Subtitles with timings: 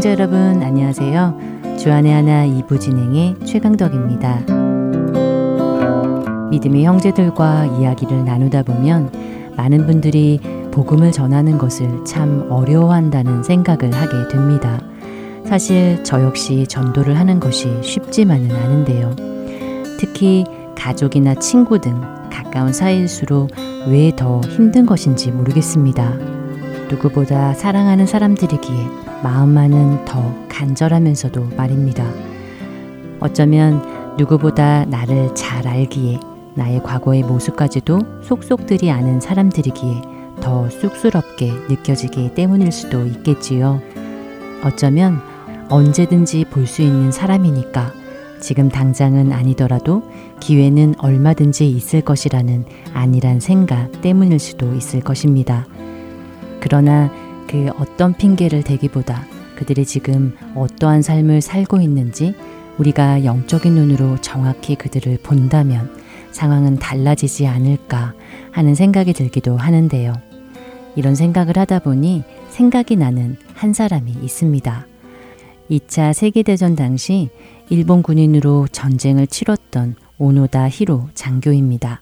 [0.00, 1.76] 애청자 여러분 안녕하세요.
[1.78, 4.46] 주안의 하나 2부 진행의 최강덕입니다.
[6.48, 9.12] 믿음의 형제들과 이야기를 나누다 보면
[9.58, 10.40] 많은 분들이
[10.70, 14.80] 복음을 전하는 것을 참 어려워한다는 생각을 하게 됩니다.
[15.44, 19.14] 사실 저 역시 전도를 하는 것이 쉽지만은 않은데요.
[19.98, 20.46] 특히
[20.78, 22.00] 가족이나 친구 등
[22.32, 23.50] 가까운 사이일수록
[23.86, 26.29] 왜 더 힘든 것인지 모르겠습니다.
[26.90, 28.86] 누구보다 사랑하는 사람들이기에
[29.22, 32.04] 마음만은 더 간절하면서도 말입니다.
[33.20, 36.18] 어쩌면 누구보다 나를 잘 알기에
[36.54, 40.02] 나의 과거의 모습까지도 속속들이 아는 사람들이기에
[40.40, 43.80] 더 쑥스럽게 느껴지기 때문일 수도 있겠지요.
[44.64, 45.20] 어쩌면
[45.68, 47.92] 언제든지 볼 수 있는 사람이니까
[48.40, 50.02] 지금 당장은 아니더라도
[50.40, 55.66] 기회는 얼마든지 있을 것이라는 안일한 생각 때문일 수도 있을 것입니다.
[56.60, 57.10] 그러나
[57.48, 62.34] 그 어떤 핑계를 대기보다 그들이 지금 어떠한 삶을 살고 있는지
[62.78, 65.94] 우리가 영적인 눈으로 정확히 그들을 본다면
[66.30, 68.14] 상황은 달라지지 않을까
[68.52, 70.14] 하는 생각이 들기도 하는데요.
[70.96, 74.86] 이런 생각을 하다 보니 생각이 나는 한 사람이 있습니다.
[75.70, 77.30] 2차 세계대전 당시
[77.68, 82.00] 일본 군인으로 전쟁을 치렀던 오노다 히로 장교입니다.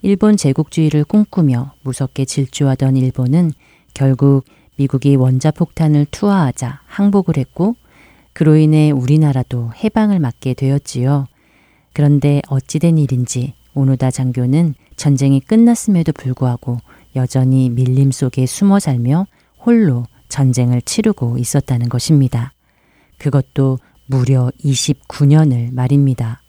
[0.00, 3.52] 일본 제국주의를 꿈꾸며 무섭게 질주하던 일본은
[3.98, 4.44] 결국
[4.76, 7.74] 미국이 원자폭탄을 투하하자 항복을 했고
[8.32, 11.26] 그로 인해 우리나라도 해방을 맞게 되었지요.
[11.92, 16.78] 그런데 어찌된 일인지 오노다 장교는 전쟁이 끝났음에도 불구하고
[17.16, 19.26] 여전히 밀림 속에 숨어 살며
[19.66, 22.52] 홀로 전쟁을 치르고 있었다는 것입니다.
[23.18, 26.40] 그것도 무려 29년을 말입니다.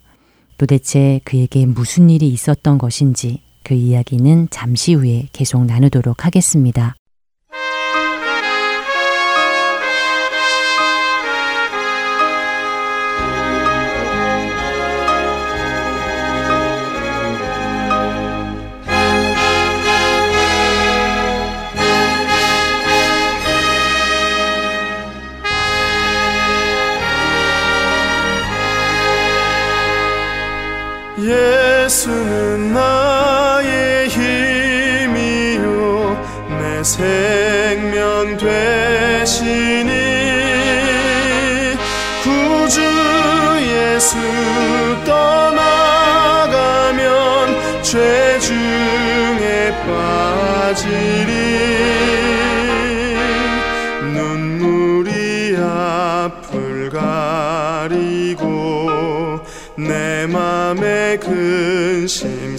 [0.59, 6.95] 도대체 그에게 무슨 일이 있었던 것인지 그 이야기는 잠시 후에 계속 나누도록 하겠습니다.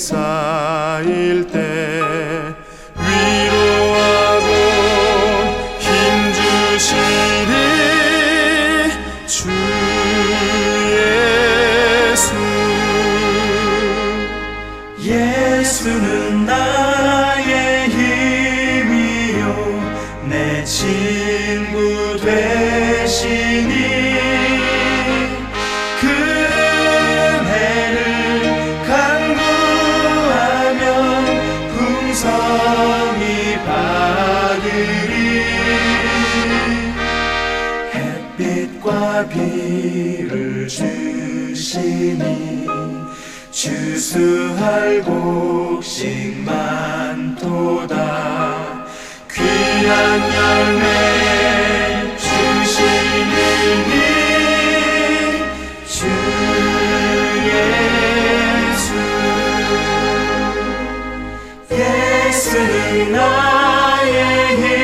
[0.00, 1.69] 근심
[64.02, 64.79] 나의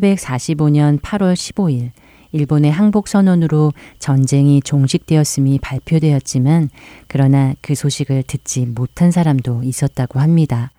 [0.00, 1.90] 1945년 8월 15일
[2.32, 6.70] 일본의 항복 선언으로 전쟁이 종식되었음이 발표되었지만
[7.08, 10.70] 그러나 그 소식을 듣지 못한 사람도 있었다고 합니다.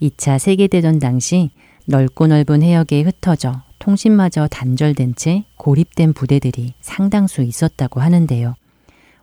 [0.00, 1.50] 2차 세계대전 당시
[1.86, 8.54] 넓고 넓은 해역에 흩어져 통신마저 단절된 채 고립된 부대들이 상당수 있었다고 하는데요.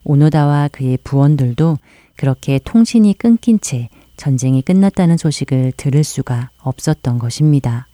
[0.06, 1.78] 오노다와 그의 부원들도
[2.16, 7.89] 그렇게 통신이 끊긴 채 전쟁이 끝났다는 소식을 들을 수가 없었던 것입니다.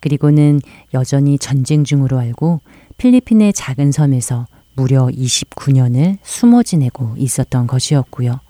[0.00, 0.60] 그리고는
[0.94, 2.60] 여전히 전쟁 중으로 알고
[2.98, 8.40] 필리핀의 작은 섬에서 무려 29년을 숨어 지내고 있었던 것이었고요.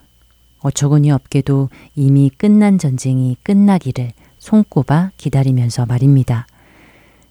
[0.61, 6.47] 어처구니 없게도 이미 끝난 전쟁이 끝나기를 손꼽아 기다리면서 말입니다.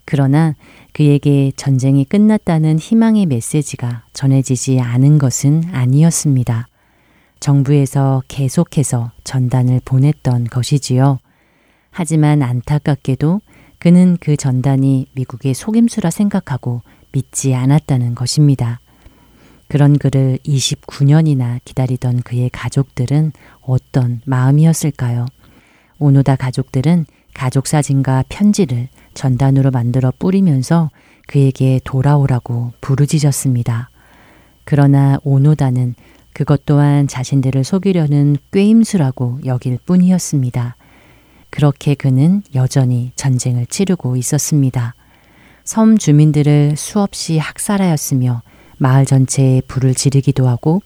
[0.06, 0.56] 그러나
[0.92, 6.68] 그에게 전쟁이 끝났다는 희망의 메시지가 전해지지 않은 것은 아니었습니다.
[7.40, 11.20] 정부에서 계속해서 전단을 보냈던 것이지요.
[11.92, 13.42] 하지만 안타깝게도
[13.80, 16.82] 그는 그 전단이 미국의 속임수라 생각하고
[17.12, 18.80] 믿지 않았다는 것입니다.
[19.68, 23.32] 그런 그를 29년이나 기다리던 그의 가족들은
[23.62, 25.26] 어떤 마음이었을까요?
[26.00, 30.90] 오노다 가족들은 가족 사진과 편지를 전단으로 만들어 뿌리면서
[31.28, 33.90] 그에게 돌아오라고 부르짖었습니다.
[34.66, 35.96] 그러나 오노다는
[36.34, 40.76] 그것 또한 자신들을 속이려는 꾀임수라고 여길 뿐이었습니다.
[41.50, 44.96] 그렇게 그는 여전히 전쟁을 치르고 있었습니다.
[45.64, 48.42] 섬 주민들을 수없이 학살하였으며
[48.78, 50.82] 마을 전체에 불을 지르기도 하고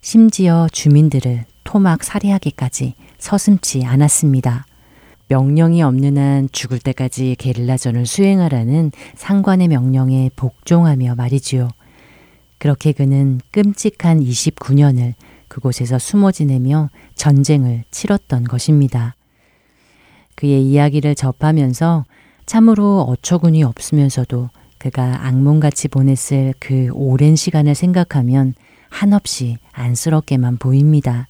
[0.00, 4.64] 심지어 주민들을 토막 살해하기까지 서슴지 않았습니다.
[5.28, 11.68] 명령이 없는 한 죽을 때까지 게릴라전을 수행하라는 상관의 명령에 복종하며 말이지요.
[12.58, 15.14] 그렇게 그는 끔찍한 29년을
[15.48, 19.14] 그곳에서 숨어 지내며 전쟁을 치렀던 것입니다.
[20.38, 22.04] 그의 이야기를 접하면서
[22.46, 28.54] 참으로 어처구니 없으면서도 그가 악몽같이 보냈을 그 오랜 시간을 생각하면
[28.88, 31.26] 한없이 안쓰럽게만 보입니다.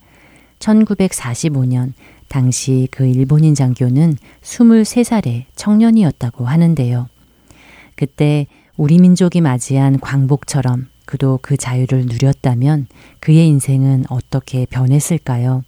[0.58, 1.94] 1945년
[2.28, 7.08] 당시 그 일본인 장교는 23살의 청년이었다고 하는데요.
[7.96, 8.46] 그때
[8.76, 12.88] 우리 민족이 맞이한 광복처럼 그도 그 자유를 누렸다면
[13.20, 15.64] 그의 인생은 어떻게 변했을까요?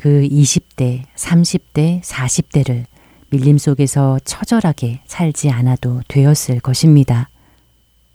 [0.00, 2.86] 그 20대, 30대, 40대를
[3.28, 7.28] 밀림 속에서 처절하게 살지 않아도 되었을 것입니다.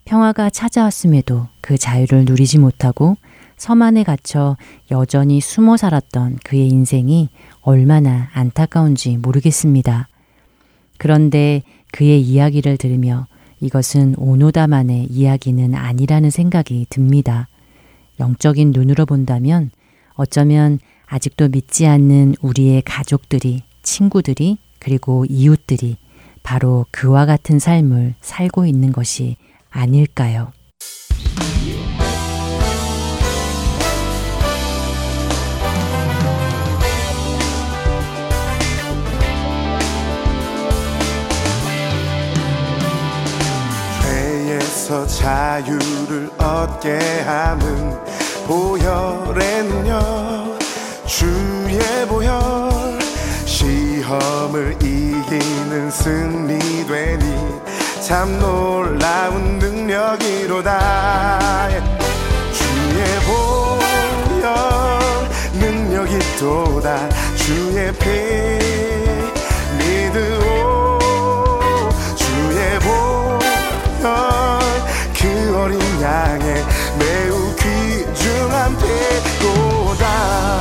[0.06, 3.18] 평화가 찾아왔음에도 그 자유를 누리지 못하고
[3.56, 4.58] 섬 안에 갇혀
[4.90, 7.30] 여전히 숨어 살았던 그의 인생이
[7.62, 10.08] 얼마나 안타까운지 모르겠습니다.
[10.98, 13.28] 그런데 그의 이야기를 들으며
[13.62, 17.48] 이것은 오노다만의 이야기는 아니라는 생각이 듭니다.
[18.19, 19.69] 영적인 눈으로 본다면
[20.16, 25.97] 어쩌면 아직도 믿지 않는 우리의 가족들이, 친구들이, 그리고 이웃들이
[26.44, 29.35] 바로 그와 같은 삶을 살고 있는 것이
[29.71, 30.52] 아닐까요?
[44.02, 47.97] 죄에서 자유를 얻게 함은
[48.45, 50.55] 보혈의 능력
[51.06, 53.00] 주의 보혈
[53.45, 57.62] 시험을 이기는 승리 되니
[58.02, 60.69] 참 놀라운 능력이로다.
[62.52, 64.50] 주의 보혈
[65.54, 67.09] 능력이 또다.
[67.35, 68.09] 주의 피
[69.78, 71.00] 믿으오.
[72.16, 73.40] 주의 보혈
[75.18, 76.64] 그 어린 양의
[77.00, 77.55] 매우
[78.45, 80.59] 귀중한 피로다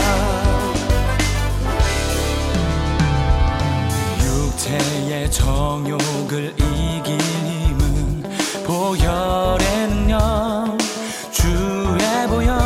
[4.23, 8.23] 육체의 정욕을 이긴 힘은
[8.65, 10.79] 보혈의 능력
[11.31, 12.59] 주의 보혈.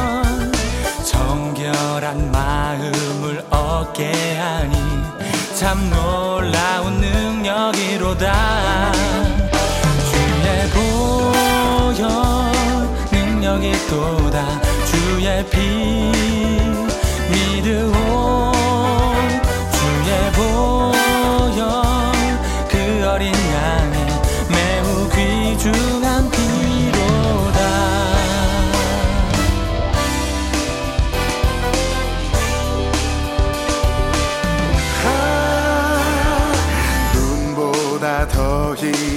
[1.05, 4.77] 정결한 마음을 얻게 하니
[5.57, 8.93] 참 놀라운 능력이로다.
[10.11, 12.09] 주의 보혈
[13.11, 14.78] 능력이 또다
[15.45, 15.79] 보혈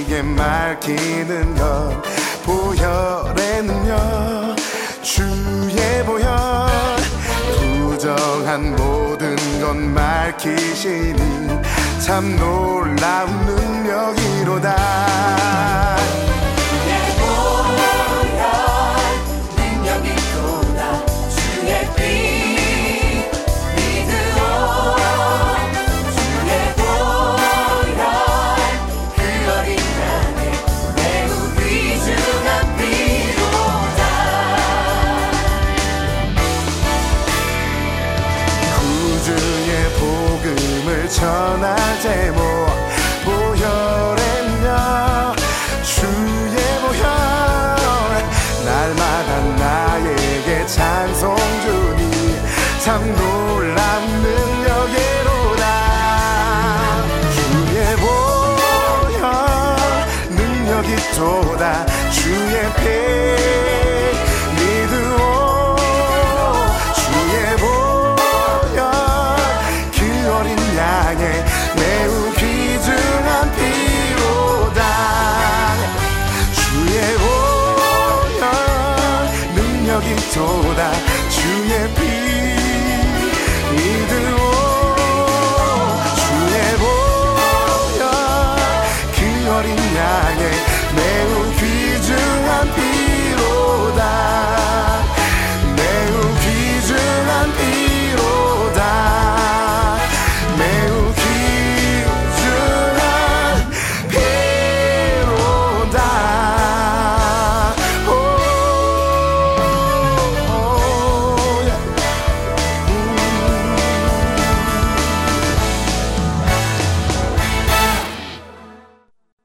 [0.08, 2.02] 그 맑히는 것
[2.44, 4.56] 보혈의 능력
[5.02, 6.30] 주 의 보혈
[7.80, 11.18] 부정한 모든 것 맑히시니
[12.00, 15.91] 참 놀라운 능력이 비로다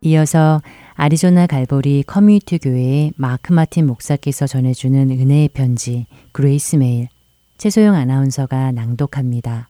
[0.07, 0.61] 이어서
[0.93, 7.09] 아리조나 갈보리 커뮤니티 교회의 마크 마틴 목사께서 전해주는 은혜의 편지 Grace Mail
[7.57, 9.69] 최소영 아나운서가 낭독합니다.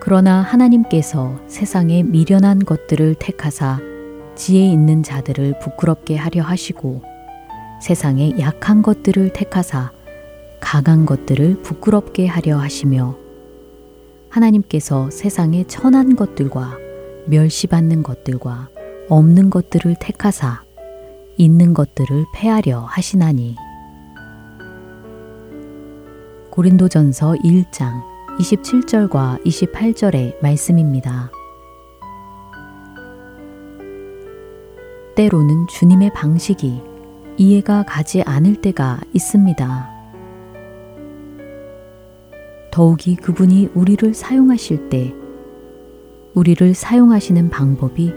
[0.00, 3.78] 그러나 하나님께서 세상에 미련한 것들을 택하사
[4.34, 7.02] 지혜 있는 자들을 부끄럽게 하려 하시고
[7.80, 9.90] 세상에 약한 것들을 택하사
[10.62, 13.16] 강한 것들을 부끄럽게 하려 하시며
[14.30, 16.78] 하나님께서 세상에 천한 것들과
[17.26, 18.68] 멸시받는 것들과
[19.08, 20.62] 없는 것들을 택하사
[21.36, 23.56] 있는 것들을 패하려 하시나니
[26.50, 28.02] 고린도전서 1장
[28.38, 31.30] 27절과 28절의 말씀입니다.
[35.16, 36.80] 때로는 주님의 방식이
[37.36, 39.91] 이해가 가지 않을 때가 있습니다.
[42.72, 45.14] 더욱이 그분이 우리를 사용하실 때
[46.32, 48.10] 우리를 사용하시는 방법이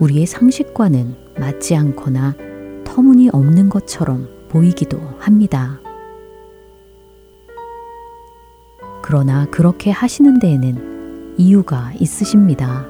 [0.00, 2.34] 우리의 상식과는 맞지 않거나
[2.82, 5.80] 터무니 없는 것처럼 보이기도 합니다.
[9.02, 12.84] 그러나 그렇게 하시는 데에는 이유가 있으십니다.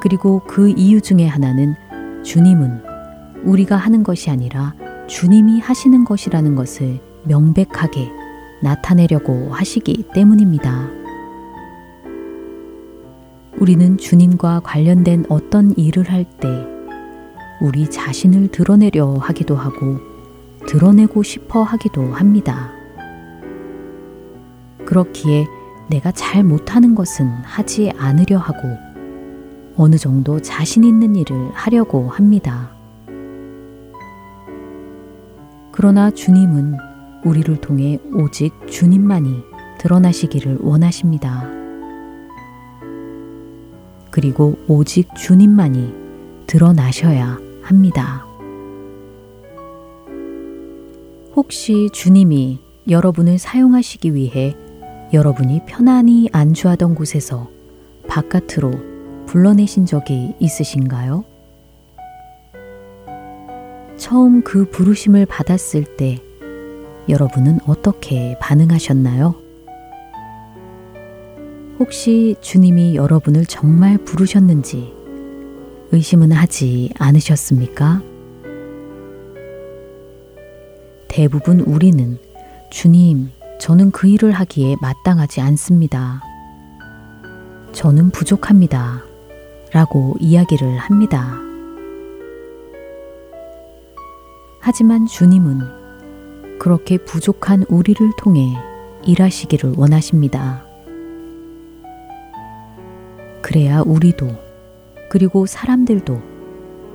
[0.00, 1.74] 그리고 그 이유 중에 하나는
[2.24, 2.80] 주님은
[3.44, 4.74] 우리가 하는 것이 아니라
[5.06, 8.25] 주님이 하시는 것이라는 것을 명백하게
[8.62, 10.88] 나타내려고 하시기 때문입니다.
[13.58, 16.48] 우리는 주님과 관련된 어떤 일을 할 때
[17.60, 19.98] 우리 자신을 드러내려 하기도 하고
[20.66, 22.70] 드러내고 싶어 하기도 합니다.
[24.84, 25.46] 그렇기에
[25.88, 28.58] 내가 잘 못하는 것은 하지 않으려 하고
[29.76, 32.70] 어느 정도 자신 있는 일을 하려고 합니다.
[35.72, 36.76] 그러나 주님은
[37.26, 39.42] 우리를 통해 오직 주님만이
[39.78, 41.50] 드러나시기를 원하십니다.
[44.12, 45.92] 그리고 오직 주님만이
[46.46, 48.24] 드러나셔야 합니다.
[51.34, 54.56] 혹시 주님이 여러분을 사용하시기 위해
[55.12, 57.50] 여러분이 편안히 안주하던 곳에서
[58.06, 58.70] 바깥으로
[59.26, 61.24] 불러내신 적이 있으신가요?
[63.96, 66.20] 처음 그 부르심을 받았을 때
[67.08, 69.34] 여러분은 어떻게 반응하셨나요?
[71.78, 74.92] 혹시 주님이 여러분을 정말 부르셨는지
[75.92, 78.02] 의심은 하지 않으셨습니까?
[81.06, 82.18] 대부분 우리는
[82.70, 86.20] 주님, 저는 그 일을 하기에 마땅하지 않습니다.
[87.72, 89.02] 저는 부족합니다.
[89.72, 91.38] 라고 이야기를 합니다.
[94.60, 95.75] 하지만 주님은
[96.58, 98.56] 그렇게 부족한 우리를 통해
[99.04, 100.64] 일하시기를 원하십니다.
[103.42, 104.28] 그래야 우리도,
[105.08, 106.20] 그리고 사람들도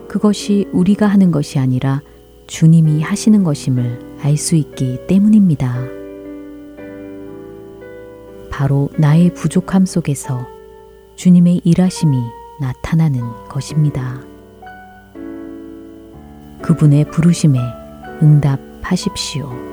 [0.08, 2.01] 그것이 우리가 하는 것이 아니라
[2.48, 5.75] 주님이 하시는 것임을 알 수 있기 때문입니다.
[8.50, 10.46] 바로 나의 부족함 속에서
[11.15, 12.18] 주님의 일하심이
[12.60, 14.22] 나타나는 것입니다.
[16.62, 17.58] 그분의 부르심에
[18.22, 19.71] 응답 하십시오.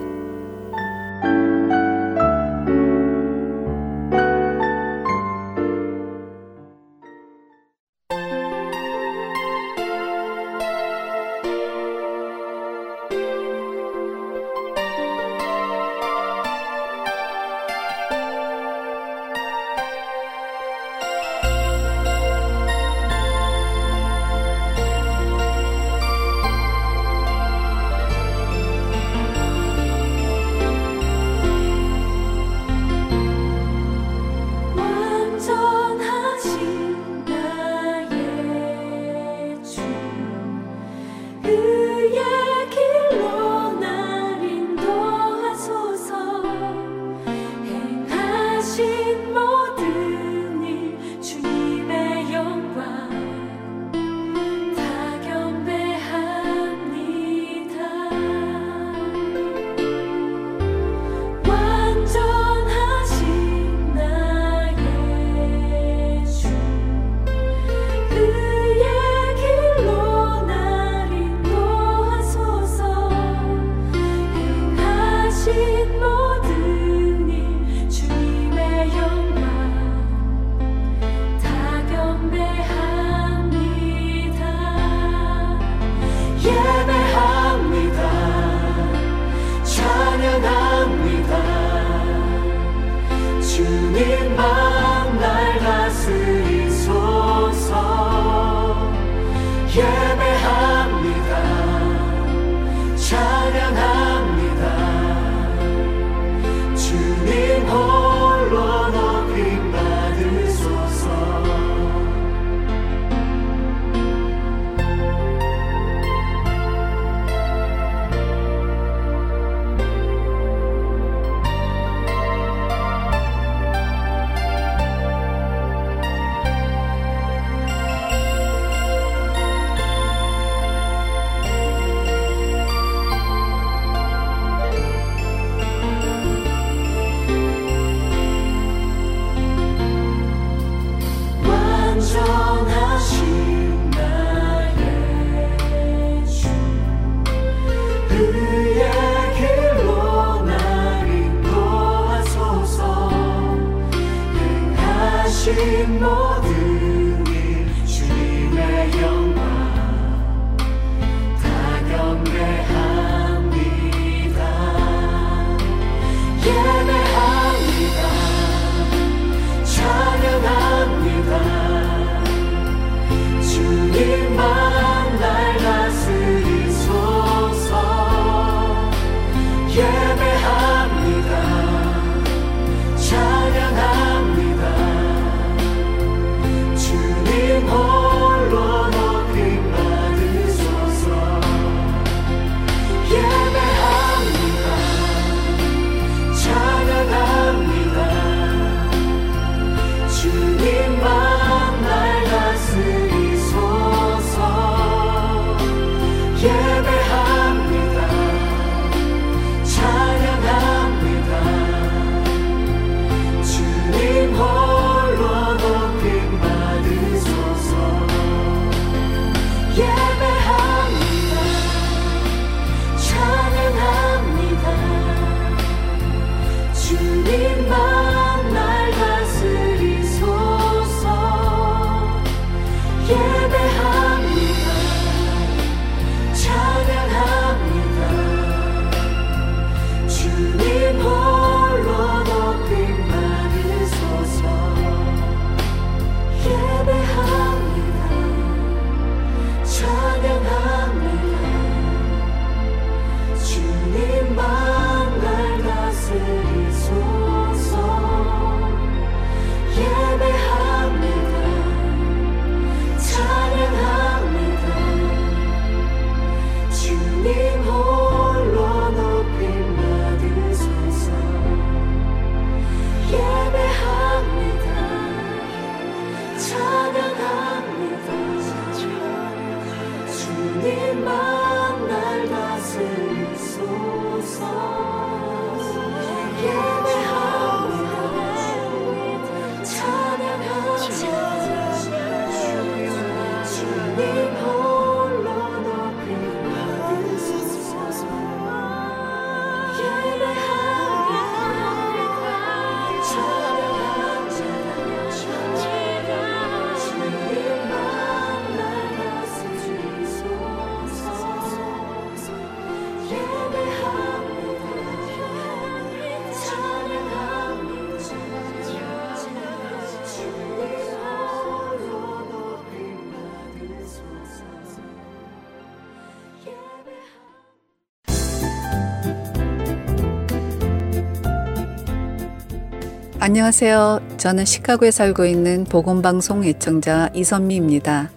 [333.28, 334.00] 안녕하세요.
[334.16, 338.10] 저는 시카고에 살고 있는 복음방송 애청자 이선미입니다.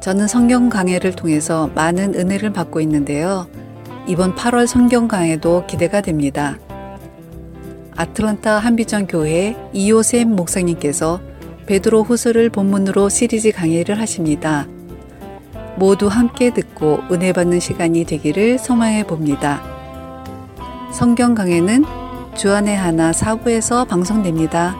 [0.00, 3.48] 저는 성경 강해를 통해서 많은 은혜를 받고 있는데요.
[4.06, 6.56] 이번 8월 성경 강해도 기대가 됩니다.
[7.96, 11.20] 아틀란타 한비전 교회 이호셈 목사님께서
[11.66, 14.68] 베드로 후서를 본문으로 시리즈 강의를 하십니다.
[15.74, 19.60] 모두 함께 듣고 은혜 받는 시간이 되기를 소망해 봅니다.
[20.92, 22.01] 성경 강해는
[22.36, 24.76] 주안의 하나 사부에서 방송됩니다.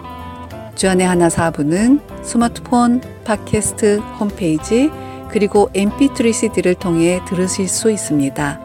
[0.75, 4.91] 주안의 하나 사부는 스마트폰, 팟캐스트, 홈페이지,
[5.31, 8.59] 그리고 mp3 cd를 통해 들으실 수 있습니다.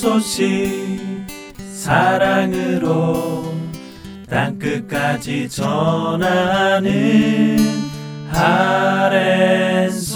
[0.08, 1.28] 소식
[1.74, 3.43] 사랑으로
[4.30, 6.88] 땅끝까지 전하는
[8.32, 10.08] 아랜소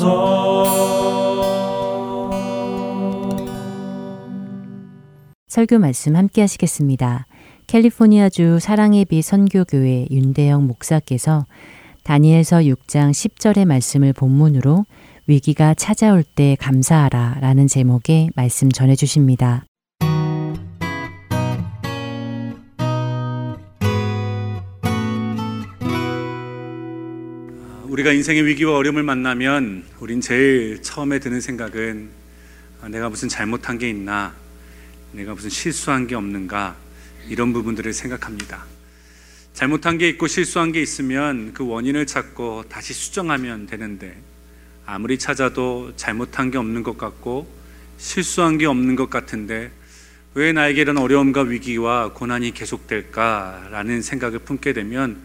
[5.48, 7.28] 설교 말씀 함께 하시겠습니다.
[7.68, 11.46] 캘리포니아주 사랑의 빛 선교교회 윤대영 목사께서
[12.06, 14.86] 다니엘서 6장 10절의 말씀을 본문으로
[15.28, 19.66] 위기가 찾아올 때 감사하라 라는 제목의 말씀 전해 주십니다.
[27.92, 32.08] 우리가 인생의 위기와 어려움을 만나면 우린 제일 처음에 드는 생각은
[32.80, 34.34] 아, 내가 무슨 잘못한 게 있나,
[35.12, 36.78] 내가 무슨 실수한 게 없는가
[37.28, 38.64] 이런 부분들을 생각합니다.
[39.52, 44.16] 잘못한 게 있고 실수한 게 있으면 그 원인을 찾고 다시 수정하면 되는데
[44.86, 47.54] 아무리 찾아도 잘못한 게 없는 것 같고
[47.98, 49.70] 실수한 게 없는 것 같은데
[50.34, 55.22] 왜 나에게 이런 어려움과 위기와 고난이 계속될까라는 생각을 품게 되면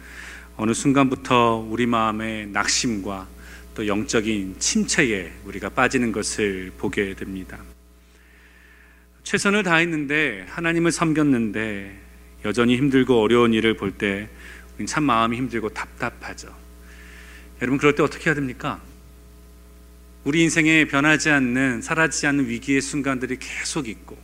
[0.57, 3.29] 어느 순간부터 우리 마음의 낙심과
[3.75, 7.59] 또 영적인 침체에 우리가 빠지는 것을 보게 됩니다.
[9.23, 12.01] 최선을 다했는데 하나님을 섬겼는데
[12.45, 14.29] 여전히 힘들고 어려운 일을 볼 때
[14.85, 16.55] 참 마음이 힘들고 답답하죠.
[17.63, 18.79] 여러분 그럴 때 어떻게 해야 됩니까?
[20.25, 24.19] 우리 인생에 변하지 않는 사라지지 않는 위기의 순간들이 계속 있고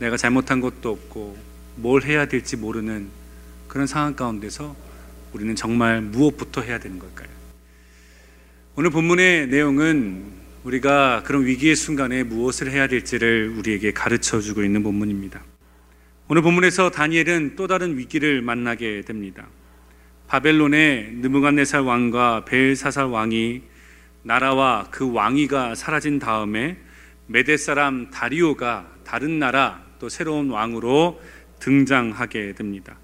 [0.00, 1.38] 내가 잘못한 것도 없고
[1.76, 3.08] 뭘 해야 될지 모르는
[3.68, 4.74] 그런 상황 가운데서
[5.38, 7.28] 우리는 정말 무엇부터 해야 되는 걸까요?
[8.74, 10.24] 오늘 본문의 내용은
[10.64, 15.40] 우리가 그런 위기의 순간에 무엇을 해야 될지를 우리에게 가르쳐 주고 있는 본문입니다.
[16.26, 19.46] 오늘 본문에서 다니엘은 또 다른 위기를 만나게 됩니다.
[20.26, 23.62] 바벨론의 느부갓네살 왕과 벨사살 왕이
[24.24, 26.78] 나라와 그 왕위가 사라진 다음에
[27.28, 31.20] 메데 사람 다리오가 다른 나라 또 새로운 왕으로
[31.60, 32.98] 등장하게 됩니다.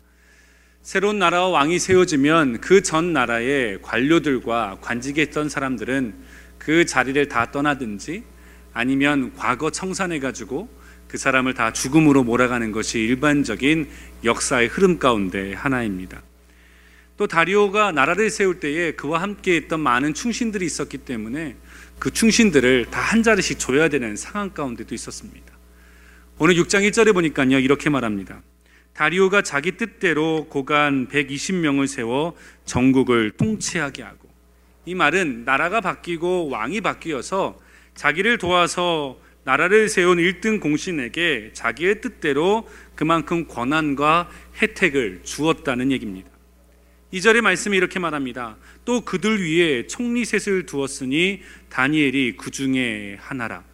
[0.84, 6.14] 새로운 나라와 왕이 세워지면 그 전 나라의 관료들과 관직에 있던 사람들은
[6.58, 8.22] 그 자리를 다 떠나든지
[8.74, 10.68] 아니면 과거 청산해 가지고
[11.08, 13.88] 그 사람을 다 죽음으로 몰아가는 것이 일반적인
[14.24, 16.22] 역사의 흐름 가운데 하나입니다.
[17.16, 21.56] 또 다리오가 나라를 세울 때에 그와 함께 있던 많은 충신들이 있었기 때문에
[21.98, 25.54] 그 충신들을 다 한 자리씩 줘야 되는 상황 가운데도 있었습니다.
[26.38, 28.42] 오늘 6장 1절에 보니까요, 이렇게 말합니다.
[28.94, 34.28] 다리오가 자기 뜻대로 고간 120명을 세워 전국을 통치하게 하고
[34.86, 37.58] 이 말은 나라가 바뀌고 왕이 바뀌어서
[37.94, 44.30] 자기를 도와서 나라를 세운 1등 공신에게 자기의 뜻대로 그만큼 권한과
[44.62, 46.30] 혜택을 주었다는 얘기입니다.
[47.10, 48.56] 이절의 말씀이 이렇게 말합니다.
[48.84, 53.64] 또 그들 위에 총리셋을 두었으니 다니엘이 그 중에 하나라.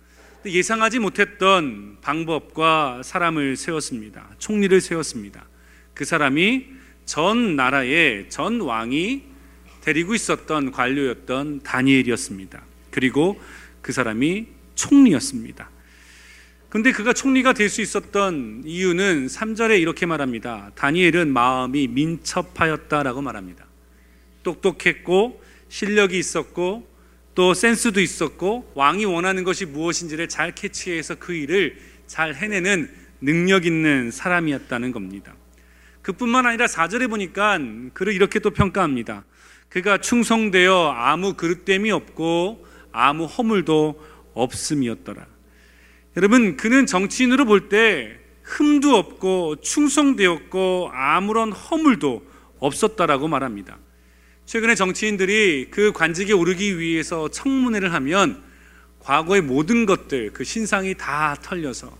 [0.46, 4.28] 예상하지 못했던 방법과 사람을 세웠습니다.
[4.38, 5.44] 총리를 세웠습니다.
[5.92, 6.66] 그 사람이
[7.04, 9.22] 전 나라의 전 왕이
[9.82, 12.62] 데리고 있었던 관료였던 다니엘이었습니다.
[12.90, 13.40] 그리고
[13.82, 15.70] 그 사람이 총리였습니다.
[16.68, 20.70] 근데 그가 총리가 될 수 있었던 이유는 3절에 이렇게 말합니다.
[20.76, 23.66] 다니엘은 마음이 민첩하였다라고 말합니다.
[24.42, 26.88] 똑똑했고 실력이 있었고
[27.34, 32.90] 또 센스도 있었고 왕이 원하는 것이 무엇인지를 잘 캐치해서 그 일을 잘 해내는
[33.20, 35.34] 능력 있는 사람이었다는 겁니다.
[36.02, 37.58] 그뿐만 아니라 4절에 보니까
[37.92, 39.24] 그를 이렇게 또 평가합니다.
[39.68, 44.00] 그가 충성되어 아무 그릇됨이 없고 아무 허물도
[44.34, 45.26] 없음이었더라.
[46.16, 52.26] 여러분, 그는 정치인으로 볼 때 흠도 없고 충성되었고 아무런 허물도
[52.58, 53.78] 없었다라고 말합니다.
[54.50, 58.42] 최근에 정치인들이 그 관직에 오르기 위해서 청문회를 하면
[58.98, 61.96] 과거의 모든 것들, 그 신상이 다 털려서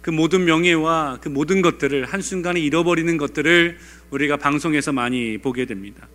[0.00, 3.78] 그 모든 명예와 그 모든 것들을 한순간에 잃어버리는 것들을
[4.10, 6.06] 우리가 방송에서 많이 보게 됩니다.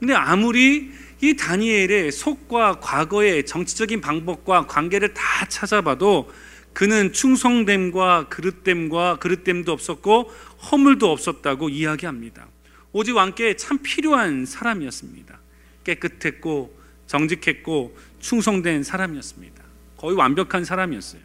[0.00, 6.32] 근데 아무리 이 다니엘의 속과 과거의 정치적인 방법과 관계를 다 찾아봐도
[6.72, 10.32] 그는 충성됨과 그릇됨과 그릇됨도 없었고
[10.72, 12.48] 허물도 없었다고 이야기합니다.
[12.92, 15.38] 오직 왕께 참 필요한 사람이었습니다.
[15.84, 19.62] 깨끗했고 정직했고 충성된 사람이었습니다.
[19.96, 21.20] 거의 완벽한 사람이었어요.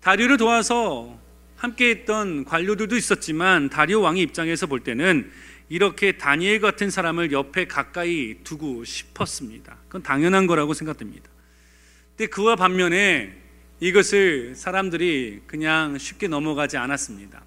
[0.00, 1.18] 다리오를 도와서
[1.56, 5.30] 함께 했던 관료들도 있었지만 다리오 왕의 입장에서 볼 때는
[5.68, 9.78] 이렇게 다니엘 같은 사람을 옆에 가까이 두고 싶었습니다.
[9.88, 11.30] 그건 당연한 거라고 생각됩니다.
[12.16, 13.34] 근데 그와 반면에
[13.80, 17.42] 이것을 사람들이 그냥 쉽게 넘어가지 않았습니다.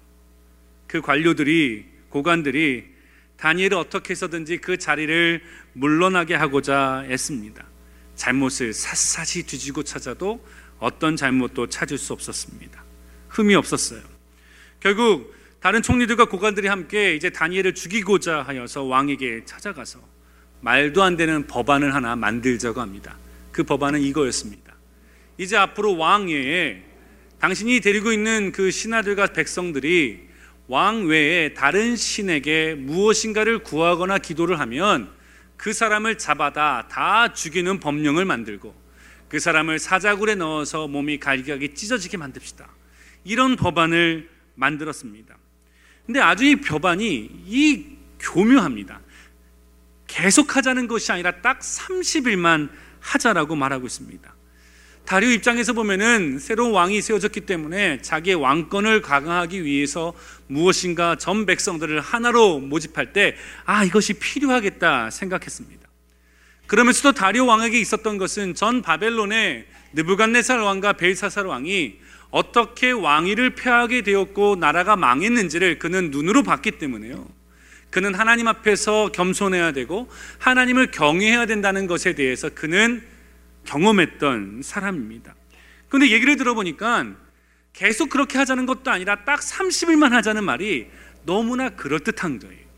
[0.86, 2.84] 그 관료들이 고관들이
[3.36, 5.42] 다니엘을 어떻게 해서든지 그 자리를
[5.72, 7.64] 물러나게 하고자 했습니다.
[8.16, 10.44] 잘못을 샅샅이 뒤지고 찾아도
[10.78, 12.82] 어떤 잘못도 찾을 수 없었습니다.
[13.28, 14.00] 흠이 없었어요.
[14.80, 20.00] 결국 다른 총리들과 고관들이 함께 이제 다니엘을 죽이고자 하여서 왕에게 찾아가서
[20.60, 23.16] 말도 안 되는 법안을 하나 만들자고 합니다.
[23.52, 24.74] 그 법안은 이거였습니다.
[25.36, 26.82] 이제 앞으로 왕 외에
[27.40, 30.27] 당신이 데리고 있는 그 신하들과 백성들이
[30.68, 35.10] 왕 외에 다른 신에게 무엇인가를 구하거나 기도를 하면
[35.56, 38.74] 그 사람을 잡아다 다 죽이는 법령을 만들고
[39.28, 42.68] 그 사람을 사자굴에 넣어서 몸이 갈기갈기 찢어지게 만듭시다.
[43.24, 45.36] 이런 법안을 만들었습니다.
[46.06, 47.86] 근데 아주 이 법안이 이
[48.20, 49.00] 교묘합니다.
[50.06, 54.37] 계속 하자는 것이 아니라 딱 30일만 하자라고 말하고 있습니다.
[55.08, 60.12] 다리오 입장에서 보면은 새로운 왕이 세워졌기 때문에 자기의 왕권을 강화하기 위해서
[60.48, 65.88] 무엇인가 전 백성들을 하나로 모집할 때 아, 이것이 필요하겠다 생각했습니다.
[66.66, 74.56] 그러면서도 다리오 왕에게 있었던 것은 전 바벨론의 느부갓네살 왕과 벨사살 왕이 어떻게 왕위를 폐하게 되었고
[74.56, 77.26] 나라가 망했는지를 그는 눈으로 봤기 때문에요.
[77.88, 83.02] 그는 하나님 앞에서 겸손해야 되고 하나님을 경외해야 된다는 것에 대해서 그는
[83.68, 85.34] 경험했던 사람입니다.
[85.88, 87.14] 그런데 얘기를 들어보니까
[87.74, 90.88] 계속 그렇게 하자는 것도 아니라 딱 30일만 하자는 말이
[91.24, 92.68] 너무나 그럴듯한 거예요.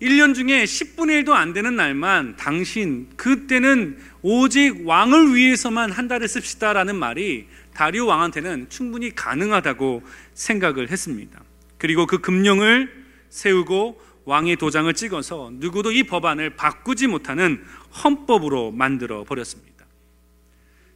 [0.00, 6.96] 1년 중에 10분의 1도 안 되는 날만 당신, 그때는 오직 왕을 위해서만 한 달을 씁시다라는
[6.96, 10.02] 말이 다리오 왕한테는 충분히 가능하다고
[10.34, 11.42] 생각을 했습니다.
[11.78, 12.90] 그리고 그 금령을
[13.28, 17.62] 세우고 왕의 도장을 찍어서 누구도 이 법안을 바꾸지 못하는
[18.02, 19.73] 헌법으로 만들어 버렸습니다.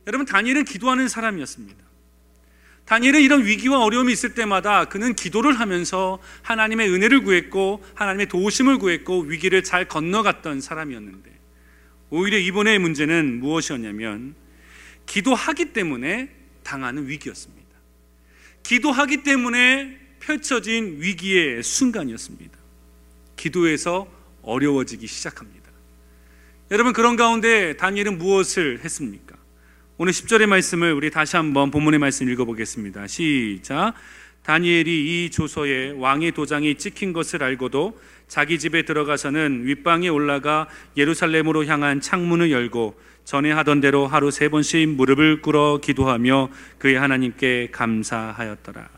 [0.08, 1.84] 여러분 다니엘은 기도하는 사람이었습니다.
[2.86, 9.20] 다니엘은 이런 위기와 어려움이 있을 때마다 그는 기도를 하면서 하나님의 은혜를 구했고 하나님의 도우심을 구했고
[9.20, 11.30] 위기를 잘 건너갔던 사람이었는데
[12.08, 14.34] 오히려 이번의 문제는 무엇이었냐면
[15.04, 16.30] 기도하기 때문에
[16.62, 17.68] 당하는 위기였습니다.
[18.62, 22.56] 기도하기 때문에 펼쳐진 위기의 순간이었습니다.
[23.36, 25.70] 기도에서 어려워지기 시작합니다.
[26.70, 29.27] 여러분 그런 가운데 다니엘은 무엇을 했습니까?
[30.00, 33.08] 오늘 10절의 말씀을 우리 다시 한번 본문의 말씀 읽어보겠습니다.
[33.08, 33.94] 시작.
[34.44, 42.00] 다니엘이 이 조서에 왕의 도장이 찍힌 것을 알고도 자기 집에 들어가서는 윗방에 올라가 예루살렘으로 향한
[42.00, 48.88] 창문을 열고 전에 하던 대로 하루 세 번씩 무릎을 꿇어 기도하며 그의 하나님께 감사하였더라.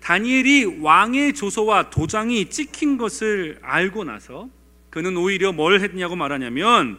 [0.00, 4.48] 다니엘이 왕의 조서와 도장이 찍힌 것을 알고 나서
[4.88, 6.96] 그는 오히려 뭘 했냐고 말하냐면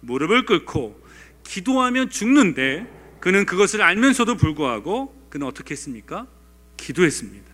[0.00, 1.05] 무릎을 꿇고
[1.46, 2.86] 기도하면 죽는데
[3.20, 6.26] 그는 그것을 알면서도 불구하고 그는 어떻게 했습니까?
[6.76, 7.46] 기도했습니다.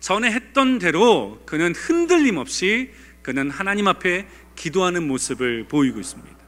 [0.00, 2.90] 전에 했던 대로 그는 흔들림 없이
[3.22, 6.38] 그는 하나님 앞에 기도하는 모습을 보이고 있습니다.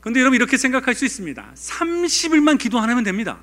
[0.00, 1.52] 그런데 여러분 이렇게 생각할 수 있습니다.
[1.54, 3.40] 30일만 기도 안 하면 됩니다.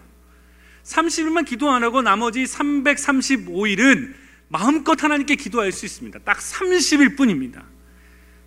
[0.83, 4.13] 30일만 기도 안 하고 나머지 335일은
[4.49, 6.19] 마음껏 하나님께 기도할 수 있습니다.
[6.19, 7.63] 딱 30일 뿐입니다.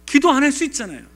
[0.04, 1.11] 기도 안 할 수 있잖아요.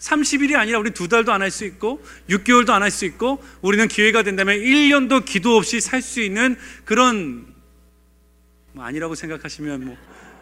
[0.00, 3.86] 30일이 아니라 우리 두 달도 안 할 수 있고 6개월도 안 할 수 있고 우리는
[3.86, 7.46] 기회가 된다면 1년도 기도 없이 살 수 있는 그런
[8.72, 9.96] 뭐 아니라고 생각하시면 뭐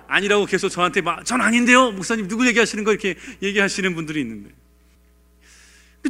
[0.07, 1.91] 아니라고 계속 저한테 막 전 아닌데요.
[1.93, 4.51] 목사님 누구 얘기하시는 거 이렇게 얘기하시는 분들이 있는데.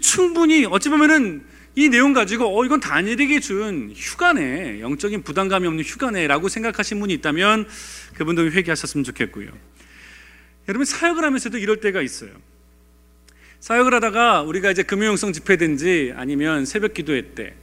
[0.00, 4.80] 충분히 어찌 보면은 이 내용 가지고 어 이건 다니엘에게 준 휴가네.
[4.80, 7.66] 영적인 부담감이 없는 휴가네라고 생각하신 분이 있다면
[8.14, 9.50] 그분들 회개하셨으면 좋겠고요.
[10.68, 12.30] 여러분 사역을 하면서도 이럴 때가 있어요
[13.60, 17.54] 사역을 하다가 우리가 이제 금요형성 집회든지 아니면 새벽 기도회 때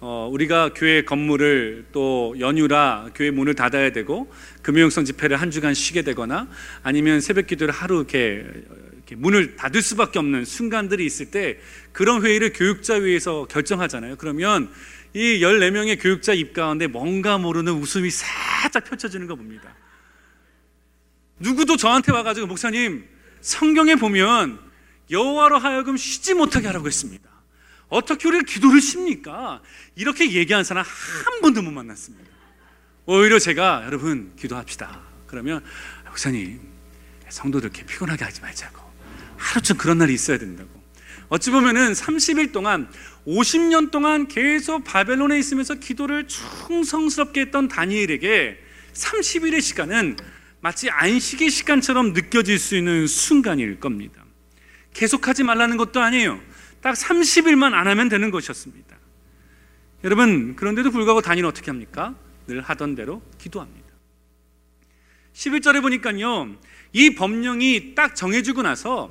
[0.00, 6.02] 어, 우리가 교회 건물을 또 연휴라 교회 문을 닫아야 되고 금요형성 집회를 한 주간 쉬게
[6.02, 6.48] 되거나
[6.82, 8.46] 아니면 새벽 기도를 하루 이렇게
[8.94, 11.58] 이렇게 문을 닫을 수밖에 없는 순간들이 있을 때
[11.92, 14.16] 그런 회의를 교육자회에서 결정하잖아요.
[14.16, 14.70] 그러면
[15.14, 19.74] 이 14명의 교육자 입 가운데 뭔가 모르는 웃음이 살짝 펼쳐지는 거 봅니다.
[21.38, 23.04] 누구도 저한테 와가지고 목사님
[23.40, 24.67] 성경에 보면
[25.10, 27.28] 여호와로 하여금 쉬지 못하게 하라고 했습니다.
[27.88, 29.62] 어떻게 우리가 기도를 쉽니까?
[29.94, 32.30] 이렇게 얘기한 사람 한 번도 못 만났습니다.
[33.06, 35.00] 오히려 제가 여러분 기도합시다.
[35.26, 35.64] 그러면
[36.06, 36.60] 목사님
[37.28, 38.80] 성도들 이렇게 피곤하게 하지 말자고
[39.36, 40.68] 하루쯤 그런 날이 있어야 된다고.
[41.28, 42.90] 어찌 보면은 30일 동안
[43.26, 48.58] 50년 동안 계속 바벨론에 있으면서 기도를 충성스럽게 했던 다니엘에게
[48.94, 50.16] 30일의 시간은
[50.60, 54.24] 마치 안식의 시간처럼 느껴질 수 있는 순간일 겁니다.
[54.98, 56.40] 계속하지 말라는 것도 아니에요.
[56.82, 58.96] 딱 30일만 안 하면 되는 것이었습니다.
[60.02, 62.16] 여러분, 그런데도 불구하고 다니엘 어떻게 합니까?
[62.48, 63.86] 늘 하던 대로 기도합니다.
[65.34, 66.56] 11절에 보니까요,
[66.92, 69.08] 이 법령이 딱 정해지고 나서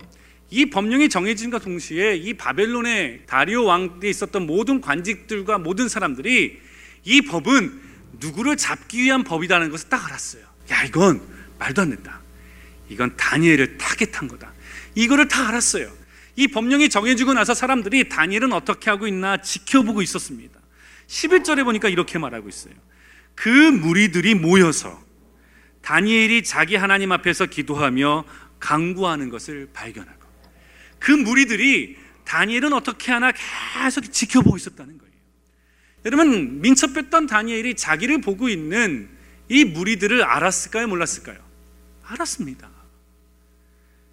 [0.50, 6.60] 이 법령이 정해진과 동시에 이 바벨론의 다리오 왕 때 있었던 모든 관직들과 모든 사람들이
[7.06, 7.82] 이 법은
[8.19, 10.43] 누구를 잡기 위한 법이라는 것을 딱 알았어요.
[10.71, 11.21] 야, 이건
[11.60, 12.19] 말도 안 된다.
[12.89, 14.57] 이건 다니엘을 타겟한 거다.
[14.97, 15.91] 이거를 다 알았어요.
[16.36, 20.60] 이 법령이 정해지고 나서 사람들이 다니엘은 어떻게 하고 있나 지켜보고 있었습니다.
[21.07, 22.73] 11절에 보니까 이렇게 말하고 있어요.
[23.36, 24.99] 그 무리들이 모여서
[25.83, 28.25] 다니엘이 자기 하나님 앞에서 기도하며
[28.60, 30.17] 강구하는 것을 발견하고
[30.97, 35.13] 그 무리들이 다니엘은 어떻게 하나 계속 지켜보고 있었다는 거예요.
[36.05, 39.10] 여러분 민첩했던 다니엘이 자기를 보고 있는
[39.47, 40.88] 이 무리들을 알았을까요?
[40.88, 41.38] 몰랐을까요?
[42.03, 42.76] 알았습니다.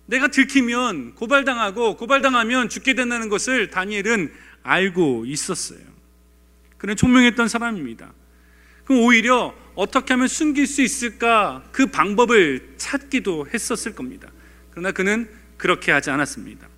[0.06, 5.80] 내가 들키면 고발당하고 고발당하면 죽게 된다는 것을 다니엘은 알고 있었어요.
[6.76, 8.12] 그는 총명했던 사람입니다.
[8.84, 14.30] 그럼 오히려 어떻게 하면 숨길 수 있을까 그 방법을 찾기도 했었을 겁니다.
[14.70, 16.68] 그러나 그는 그렇게 하지 않았습니다.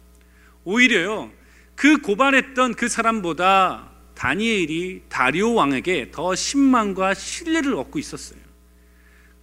[0.65, 1.33] 오히려요,
[1.75, 8.46] 그 고발했던 그 사람보다 다니엘이 다리오 왕에게 더 신망과 신뢰를 얻고 있었어요.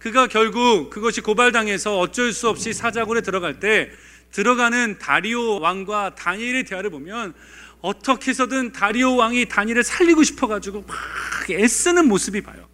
[0.04, 3.90] 그가 결국 그것이 고발당해서 어쩔 수 없이 사자굴에 들어갈 때
[4.32, 7.32] 들어가는 다리오 왕과 다니엘의 대화를 보면
[7.80, 12.68] 어떻게 해서든 다리오 왕이 다니엘을 살리고 싶어가지고 막 애쓰는 모습이 봐요.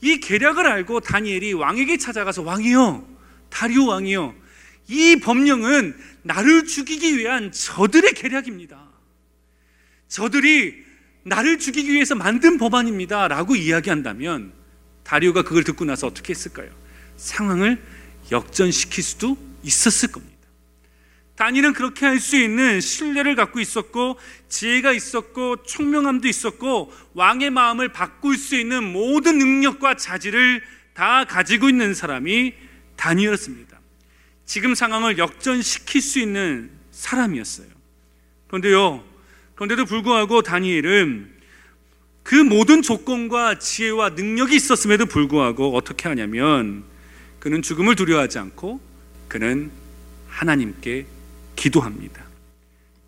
[0.00, 3.04] 이 계략을 알고 다니엘이 왕에게 찾아가서 왕이요,
[3.50, 4.36] 다리오 왕이요,
[4.86, 8.80] 이 법령은 나를 죽이기 위한 저들의 계략입니다.
[10.06, 10.84] 저들이
[11.24, 13.26] 나를 죽이기 위해서 만든 법안입니다.
[13.26, 14.63] 라고 이야기한다면
[15.04, 16.70] 다리오가 그걸 듣고 나서 어떻게 했을까요?
[17.16, 17.80] 상황을
[18.32, 20.34] 역전시킬 수도 있었을 겁니다.
[21.36, 28.36] 다니엘은 그렇게 할 수 있는 신뢰를 갖고 있었고 지혜가 있었고 총명함도 있었고 왕의 마음을 바꿀
[28.36, 30.62] 수 있는 모든 능력과 자질을
[30.94, 32.54] 다 가지고 있는 사람이
[32.96, 33.80] 다니엘이었습니다.
[34.46, 37.66] 지금 상황을 역전시킬 수 있는 사람이었어요.
[38.46, 39.04] 그런데요,
[39.56, 41.33] 그런데도 불구하고 다니엘은
[42.24, 46.82] 그 모든 조건과 지혜와 능력이 있었음에도 불구하고 어떻게 하냐면
[47.38, 48.80] 그는 죽음을 두려워하지 않고
[49.28, 49.70] 그는
[50.28, 51.06] 하나님께
[51.54, 52.24] 기도합니다.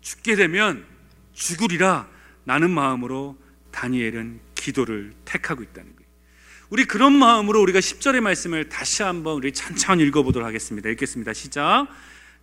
[0.01, 0.85] 죽게 되면
[1.33, 2.07] 죽으리라
[2.43, 3.35] 나는 마음으로
[3.71, 6.07] 다니엘은 기도를 택하고 있다는 거예요.
[6.69, 10.89] 우리 그런 마음으로 우리가 10절의 말씀을 다시 한번 우리 천천히 읽어보도록 하겠습니다.
[10.89, 11.33] 읽겠습니다.
[11.33, 11.87] 시작.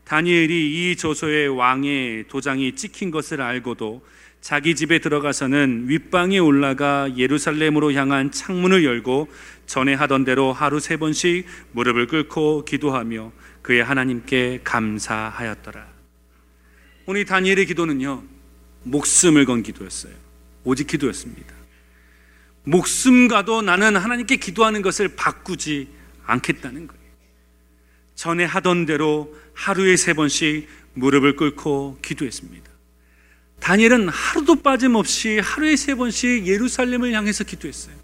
[0.04, 4.04] 다니엘이 이 저소의 왕의 도장이 찍힌 것을 알고도
[4.44, 9.32] 자기 집에 들어가서는 윗방에 올라가 예루살렘으로 향한 창문을 열고
[9.64, 13.32] 전에 하던 대로 하루 세 번씩 무릎을 꿇고 기도하며
[13.62, 15.86] 그의 하나님께 감사하였더라.
[17.06, 18.22] 오늘 다니엘의 기도는요,
[18.82, 20.12] 목숨을 건 기도였어요.
[20.64, 21.54] 오직 기도였습니다.
[22.64, 25.88] 목숨과도 나는 하나님께 기도하는 것을 바꾸지
[26.26, 27.02] 않겠다는 거예요.
[28.14, 32.73] 전에 하던 대로 하루에 세 번씩 무릎을 꿇고 기도했습니다.
[33.64, 37.94] 다니엘은 하루도 빠짐없이 하루에 세 번씩 예루살렘을 향해서 기도했어요.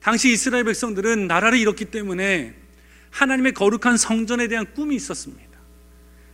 [0.00, 2.54] 당시 이스라엘 백성들은 나라를 잃었기 때문에
[3.10, 5.44] 하나님의 거룩한 성전에 대한 꿈이 있었습니다.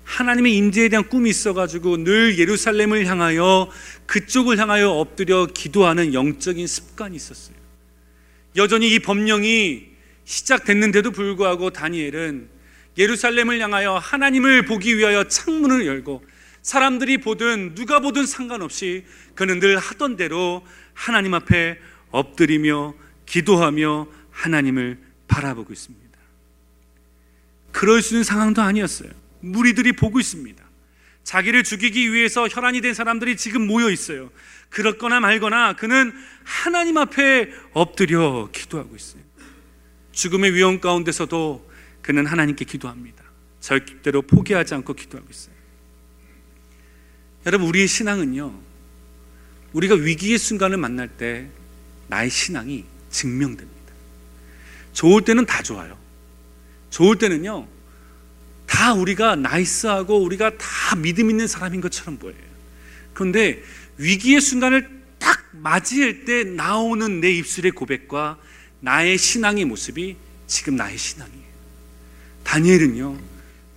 [0.05, 3.71] 하나님의 임재에 대한 꿈이 있어가지고 늘 예루살렘을 향하여
[4.07, 7.57] 그쪽을 향하여 엎드려 기도하는 영적인 습관이 있었어요.
[8.57, 9.87] 여전히 이 법령이
[10.25, 12.49] 시작됐는데도 불구하고 다니엘은
[12.97, 16.25] 예루살렘을 향하여 하나님을 보기 위하여 창문을 열고
[16.63, 19.05] 사람들이 보든 누가 보든 상관없이
[19.35, 21.79] 그는 늘 하던 대로 하나님 앞에
[22.11, 22.95] 엎드리며
[23.27, 24.99] 기도하며 하나님을
[25.29, 26.19] 바라보고 있습니다.
[27.73, 29.11] 그럴 수 있는 상황도 아니었어요.
[29.41, 30.63] 무리들이 보고 있습니다.
[31.23, 34.31] 자기를 죽이기 위해서 혈안이 된 사람들이 지금 모여 있어요.
[34.69, 36.13] 그렇거나 말거나 그는
[36.45, 39.23] 하나님 앞에 엎드려 기도하고 있어요.
[40.13, 41.71] 죽음의 위험 가운데서도
[42.03, 43.23] 그는 하나님께 기도합니다.
[43.61, 45.50] 절대로 포기하지 않고 기도하고 있어요.
[47.47, 48.53] 여러분, 우리의 신앙은요,
[49.73, 51.49] 우리가 위기의 순간을 만날 때
[52.09, 53.81] 나의 신앙이 증명됩니다.
[54.93, 55.97] 좋을 때는 다 좋아요.
[56.91, 57.67] 좋을 때는요,
[58.67, 62.37] 다 우리가 나이스하고 우리가 다 믿음 있는 사람인 것처럼 보여요.
[63.15, 63.63] 그런데
[63.97, 68.39] 위기의 순간을 딱 맞이할 때 나오는 내 입술의 고백과
[68.81, 70.17] 나의 신앙의 모습이
[70.47, 71.51] 지금 나의 신앙이에요.
[72.45, 73.19] 다니엘은요,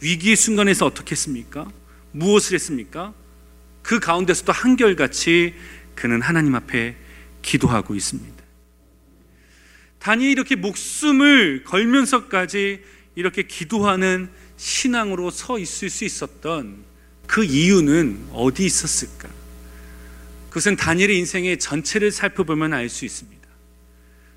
[0.02, 1.70] 위기의 순간에서 어떻게 했습니까?
[2.12, 3.14] 무엇을 했습니까?
[3.84, 5.54] 그 가운데서도 한결같이
[5.94, 6.96] 그는 하나님 앞에
[7.44, 8.44] 기도하고 있습니다.
[10.00, 12.84] 다니엘이 이렇게 목숨을 걸면서까지
[13.16, 16.84] 이렇게 기도하는 신앙으로 서 있을 수 있었던
[17.28, 19.30] 그 이유는 어디 있었을까?
[20.50, 23.48] 그것은 다니엘의 인생의 전체를 살펴보면 알 수 있습니다.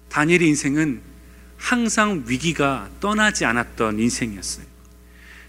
[0.09, 1.01] 다니엘의 인생은
[1.57, 4.76] 항상 위기가 떠나지 않았던 인생이었어요.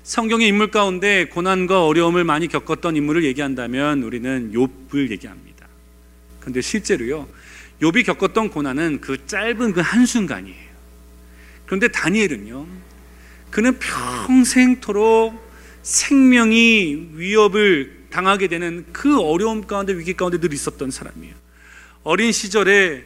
[0.08, 5.68] 성경의 인물 가운데 고난과 어려움을 많이 겪었던 인물을 얘기한다면 우리는 욥을 얘기합니다.
[6.40, 7.28] 그런데 실제로요.
[7.82, 10.68] 욥이 겪었던 고난은 그 짧은 그 한순간이에요.
[11.66, 12.66] 그런데 다니엘은요.
[13.52, 15.46] 그는 평생토록
[15.84, 21.36] 생명이 위협을 당하게 되는 그 어려움 가운데 위기 가운데 늘 있었던 사람이에요.
[22.04, 23.04] 어린 시절에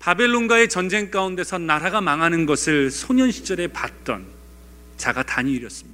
[0.00, 4.26] 바벨론과의 전쟁 가운데서 나라가 망하는 것을 소년 시절에 봤던
[4.98, 5.91] 자가 다니엘이었습니다.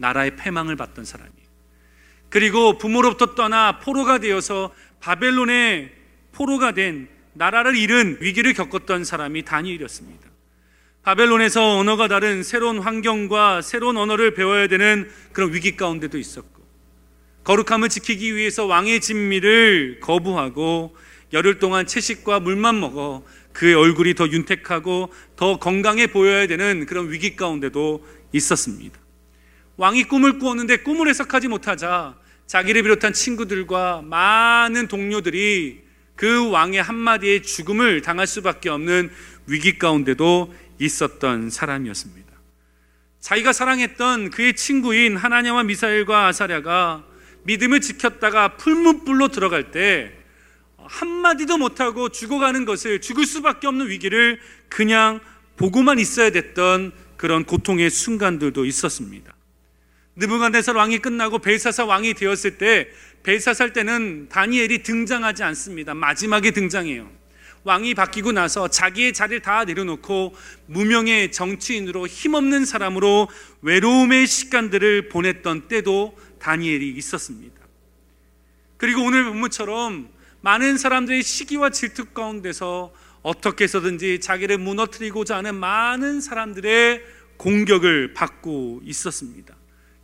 [0.00, 1.50] 나라의 패망을 봤던 사람이에요.
[2.30, 5.92] 그리고 부모로부터 떠나 포로가 되어서 바벨론의
[6.32, 10.28] 포로가 된 나라를 잃은 위기를 겪었던 사람이 다니엘이었습니다.
[11.02, 16.60] 바벨론에서 언어가 다른 새로운 환경과 새로운 언어를 배워야 되는 그런 위기 가운데도 있었고
[17.44, 20.94] 거룩함을 지키기 위해서 왕의 진미를 거부하고
[21.32, 27.34] 열흘 동안 채식과 물만 먹어 그의 얼굴이 더 윤택하고 더 건강해 보여야 되는 그런 위기
[27.34, 28.98] 가운데도 있었습니다.
[29.80, 32.14] 왕이 꿈을 꾸었는데 꿈을 해석하지 못하자
[32.46, 35.80] 자기를 비롯한 친구들과 많은 동료들이
[36.16, 39.10] 그 왕의 한마디에 죽음을 당할 수밖에 없는
[39.46, 42.28] 위기 가운데도 있었던 사람이었습니다.
[43.20, 47.06] 자기가 사랑했던 그의 친구인 하나냐와 미사엘과 아사랴가
[47.44, 50.12] 믿음을 지켰다가 풀문불로 들어갈 때
[50.76, 55.20] 한마디도 못하고 죽어가는 것을 죽을 수밖에 없는 위기를 그냥
[55.56, 59.39] 보고만 있어야 됐던 그런 고통의 순간들도 있었습니다.
[60.20, 62.88] 느부갓네살 왕이 끝나고 벨사사 왕이 되었을 때
[63.22, 65.94] 벨사살 때는 다니엘이 등장하지 않습니다.
[65.94, 67.10] 마지막에 등장해요.
[67.64, 70.34] 왕이 바뀌고 나서 자기의 자리를 다 내려놓고
[70.66, 73.28] 무명의 정치인으로 힘없는 사람으로
[73.62, 77.58] 외로움의 시간들을 보냈던 때도 다니엘이 있었습니다.
[78.76, 80.10] 그리고 오늘 본문처럼
[80.42, 82.92] 많은 사람들의 시기와 질투 가운데서
[83.22, 87.02] 어떻게 해서든지 자기를 무너뜨리고자 하는 많은 사람들의
[87.38, 89.59] 공격을 받고 있었습니다.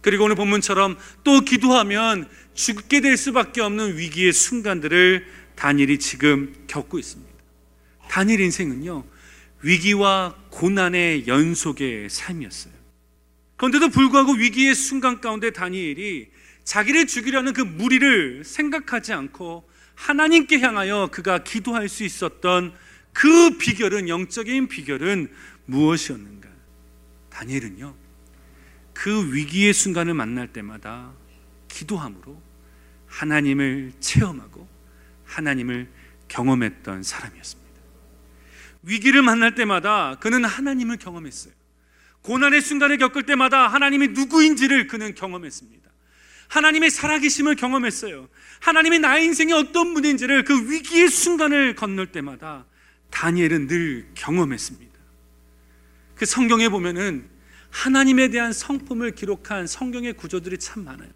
[0.06, 5.26] 그리고 오늘 본문처럼 또 기도하면 죽게 될 수밖에 없는 위기의 순간들을
[5.56, 7.32] 다니엘이 지금 겪고 있습니다.
[8.08, 9.04] 다니엘 인생은요,
[9.62, 12.72] 위기와 고난의 연속의 삶이었어요.
[13.56, 16.28] 그런데도 불구하고 위기의 순간 가운데 다니엘이
[16.62, 22.72] 자기를 죽이려는 그 무리를 생각하지 않고 하나님께 향하여 그가 기도할 수 있었던
[23.12, 25.32] 그 비결은, 영적인 비결은
[25.64, 26.48] 무엇이었는가?
[27.30, 28.05] 다니엘은요,
[28.96, 31.12] 그 위기의 순간을 만날 때마다
[31.68, 32.40] 기도함으로
[33.06, 34.66] 하나님을 체험하고
[35.26, 35.88] 하나님을
[36.28, 37.80] 경험했던 사람이었습니다.
[38.82, 41.52] 위기를 만날 때마다 그는 하나님을 경험했어요.
[42.22, 45.90] 고난의 순간을 겪을 때마다 하나님이 누구인지를 그는 경험했습니다.
[46.48, 48.28] 하나님의 살아계심을 경험했어요.
[48.60, 52.64] 하나님이 나의 인생의 어떤 분인지를 그 위기의 순간을 건널 때마다
[53.10, 54.96] 다니엘은 늘 경험했습니다.
[56.14, 57.35] 그 성경에 보면은
[57.76, 61.10] 하나님에 대한 성품을 기록한 성경의 구조들이 참 많아요.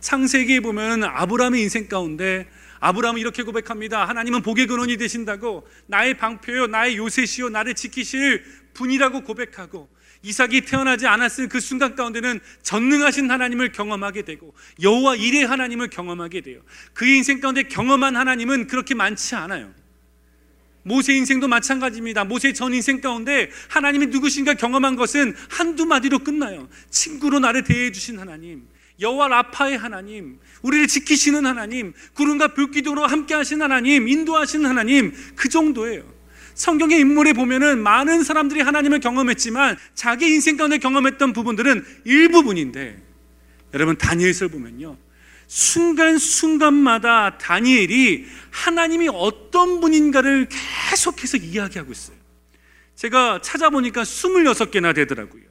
[0.00, 4.04] 창세기에 보면 아브라함의 인생 가운데 아브라함은 이렇게 고백합니다.
[4.04, 8.44] 하나님은 복의 근원이 되신다고 나의 방표요, 나의 요새시요, 나를 지키실
[8.74, 9.88] 분이라고 고백하고
[10.22, 16.60] 이삭이 태어나지 않았을 그 순간 가운데는 전능하신 하나님을 경험하게 되고 여호와 일의 하나님을 경험하게 돼요.
[16.94, 19.74] 그의 인생 가운데 경험한 하나님은 그렇게 많지 않아요.
[20.88, 22.24] 모세 인생도 마찬가지입니다.
[22.24, 26.68] 모세 전 인생 가운데 하나님이 누구신가 경험한 것은 한두 마디로 끝나요.
[26.90, 28.66] 친구로 나를 대해 주신 하나님,
[28.98, 36.02] 여호와 라파의 하나님, 우리를 지키시는 하나님, 구름과 불기둥으로 함께 하신 하나님, 인도하시는 하나님 그 정도예요.
[36.54, 43.00] 성경의 인물에 보면은 많은 사람들이 하나님을 경험했지만 자기 인생 가운데 경험했던 부분들은 일부분인데
[43.74, 44.96] 여러분 다니엘서를 보면요.
[45.48, 50.48] 순간순간마다 다니엘이 하나님이 어떤 분인가를
[50.90, 52.16] 계속해서 이야기하고 있어요.
[52.94, 55.42] 제가 찾아보니까 26개나 되더라고요.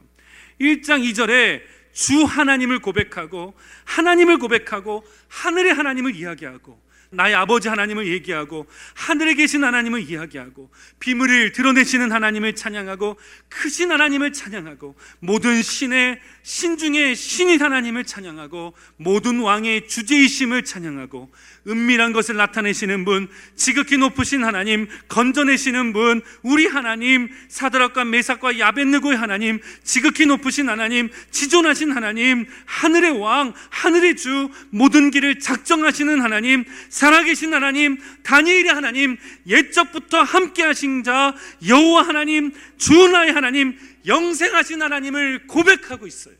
[0.61, 1.61] 1장 2절에
[1.93, 6.79] 주 하나님을 고백하고 하나님을 고백하고 하늘의 하나님을 이야기하고
[7.09, 10.69] 나의 아버지 하나님을 얘기하고 하늘에 계신 하나님을 이야기하고
[10.99, 13.17] 비밀을 드러내시는 하나님을 찬양하고
[13.49, 21.29] 크신 하나님을 찬양하고 모든 신의 신 중에 신인 하나님을 찬양하고 모든 왕의 주제이심을 찬양하고
[21.67, 23.27] 은밀한 것을 나타내시는 분,
[23.57, 31.91] 지극히 높으신 하나님, 건져내시는 분, 우리 하나님, 사드락과 메삭과 야벳느고의 하나님, 지극히 높으신 하나님, 지존하신
[31.91, 39.17] 하나님, 하늘의 왕, 하늘의 주, 모든 길을 작정하시는 하나님, 살아계신 하나님, 다니엘의 하나님,
[39.47, 41.35] 옛적부터 함께하신 자
[41.67, 43.77] 여호와 하나님, 주 나의 하나님,
[44.07, 46.35] 영생하신 하나님을 고백하고 있어요.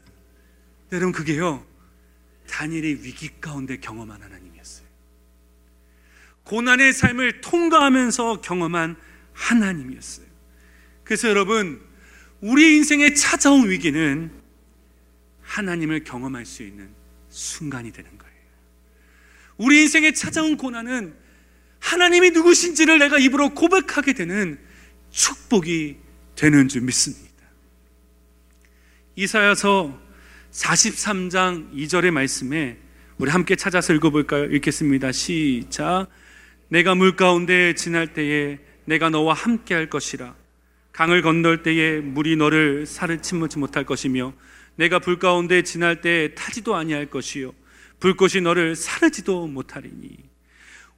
[0.91, 1.65] 여러분 그게요
[2.49, 4.87] 다니엘의 위기 가운데 경험한 하나님이었어요.
[6.43, 8.95] 고난의 삶을 통과하면서 경험한
[9.33, 10.25] 하나님이었어요.
[11.03, 11.81] 그래서 여러분
[12.39, 14.31] 우리 인생에 찾아온 위기는
[15.41, 16.89] 하나님을 경험할 수 있는
[17.29, 18.33] 순간이 되는 거예요.
[19.57, 21.15] 우리 인생에 찾아온 고난은
[21.79, 24.59] 하나님이 누구신지를 내가 입으로 고백하게 되는
[25.11, 25.97] 축복이
[26.35, 27.26] 되는 줄 믿습니다.
[29.19, 29.99] 이사야서
[30.51, 32.77] 43장 2절의 말씀에
[33.17, 34.43] 우리 함께 찾아서 읽어볼까요?
[34.45, 35.11] 읽겠습니다.
[35.11, 36.05] 시작.
[36.67, 40.35] 내가 물 가운데 지날 때에 내가 너와 함께 할 것이라.
[40.91, 44.33] 강을 건널 때에 물이 너를 살을 침무지 못할 것이며
[44.75, 47.55] 내가 불 가운데 지날 때에 타지도 아니할 것이요
[47.99, 50.15] 불꽃이 너를 사르지도 못하리니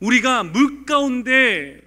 [0.01, 1.79] 우리가 물 가운데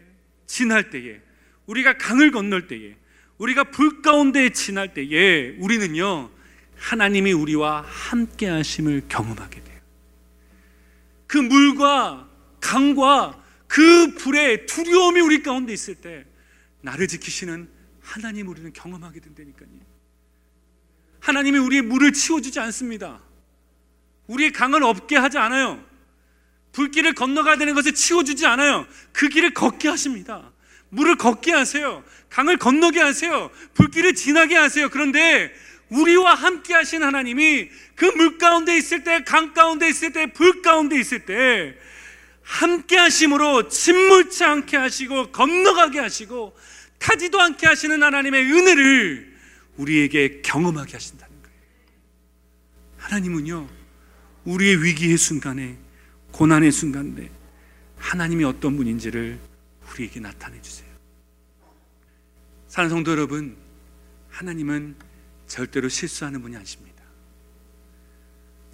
[0.46, 1.20] 지날 때에
[1.66, 2.96] 우리가 강을 건널 때에
[3.38, 6.30] 우리가 불 가운데 지날 때에 우리는요
[6.76, 9.80] 하나님이 우리와 함께 하심을 경험하게 돼요.
[11.26, 12.28] 그 물과
[12.60, 16.26] 강과 그 불의 두려움이 우리 가운데 있을 때
[16.82, 17.68] 나를 지키시는
[18.02, 19.68] 하나님 우리는 경험하게 된다니까요.
[21.20, 23.22] 하나님이 우리의 물을 치워주지 않습니다.
[24.26, 25.82] 우리의 강을 없게 하지 않아요.
[26.72, 28.86] 불길을 건너가야 되는 것을 치워주지 않아요.
[29.12, 30.51] 그 길을 걷게 하십니다.
[30.92, 32.04] 물을 걷게 하세요.
[32.28, 33.50] 강을 건너게 하세요.
[33.74, 34.90] 불길을 지나게 하세요.
[34.90, 35.50] 그런데
[35.88, 40.98] 우리와 함께 하신 하나님이 그 물 가운데 있을 때, 강 가운데 있을 때, 불 가운데
[41.00, 41.74] 있을 때
[42.42, 46.54] 함께 하심으로 침몰치 않게 하시고 건너가게 하시고
[46.98, 49.32] 타지도 않게 하시는 하나님의 은혜를
[49.78, 51.56] 우리에게 경험하게 하신다는 거예요.
[52.98, 53.68] 하나님은요,
[54.44, 55.76] 우리의 위기의 순간에,
[56.32, 57.30] 고난의 순간에
[57.96, 59.38] 하나님이 어떤 분인지를
[59.92, 60.90] 우리에게 나타내 주세요.
[62.68, 63.56] 사는 성도 여러분,
[64.30, 64.96] 하나님은
[65.46, 67.02] 절대로 실수하는 분이 아니십니다.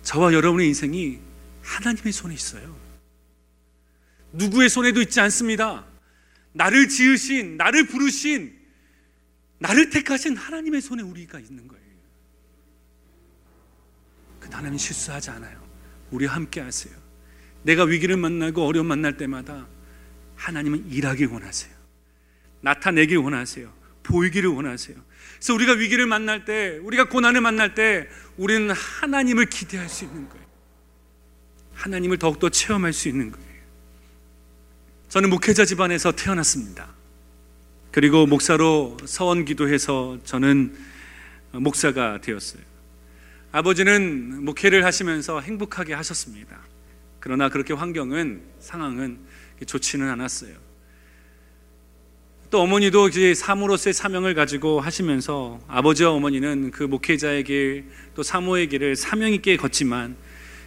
[0.03, 1.21] 저와 여러분의 인생이
[1.62, 2.79] 하나님의 손에 있어요.
[4.33, 5.85] 누구의 손에도 있지 않습니다.
[6.53, 8.57] 나를 지으신, 나를 부르신,
[9.59, 11.85] 나를 택하신 하나님의 손에 우리가 있는 거예요.
[14.39, 15.61] 그 하나님 실수하지 않아요.
[16.11, 16.95] 우리와 함께 하세요.
[17.64, 19.66] 내가 위기를 만나고 어려움 만날 때마다
[20.39, 21.72] 하나님은 일하길 원하세요.
[22.62, 23.70] 나타내길 원하세요.
[24.05, 24.97] 보이기를 원하세요.
[25.36, 30.47] 그래서 우리가 위기를 만날 때, 우리가 고난을 만날 때, 우리는 하나님을 기대할 수 있는 거예요.
[31.74, 33.49] 하나님을 더욱더 체험할 수 있는 거예요.
[35.09, 36.89] 저는 목회자 집안에서 태어났습니다.
[37.93, 40.76] 그리고 목사로 서원 기도해서 저는
[41.53, 42.62] 목사가 되었어요.
[43.53, 46.59] 아버지는 목회를 하시면서 행복하게 하셨습니다.
[47.20, 49.18] 그러나 그렇게 환경은, 상황은
[49.67, 50.69] 좋지는 않았어요.
[52.51, 57.85] 또 어머니도 이제 사모로서의 사명을 가지고 하시면서 아버지와 어머니는 그 목회자의 길,
[58.15, 60.17] 또 사모의 길을 사명 있게 걷지만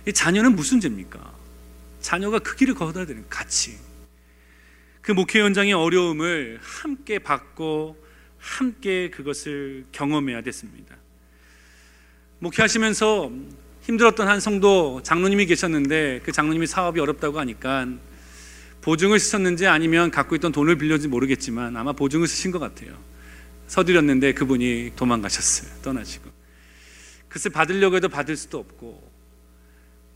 [0.07, 1.33] 이 자녀는 무슨 죄입니까?
[1.99, 3.77] 자녀가 그 길을 걸어야 되는 같이
[5.01, 7.97] 그 목회 현장의 어려움을 함께 받고
[8.37, 10.95] 함께 그것을 경험해야 됐습니다.
[12.39, 13.31] 목회하시면서
[13.81, 17.87] 힘들었던 한 성도 장로님이 계셨는데 그 장로님이 사업이 어렵다고 하니까
[18.81, 22.97] 보증을 쓰셨는지 아니면 갖고 있던 돈을 빌려지 모르겠지만 아마 보증을 쓰신 것 같아요.
[23.67, 25.81] 서드렸는데 그분이 도망가셨어요.
[25.81, 26.29] 떠나시고.
[27.29, 29.09] 글쎄 받으려고 해도 받을 수도 없고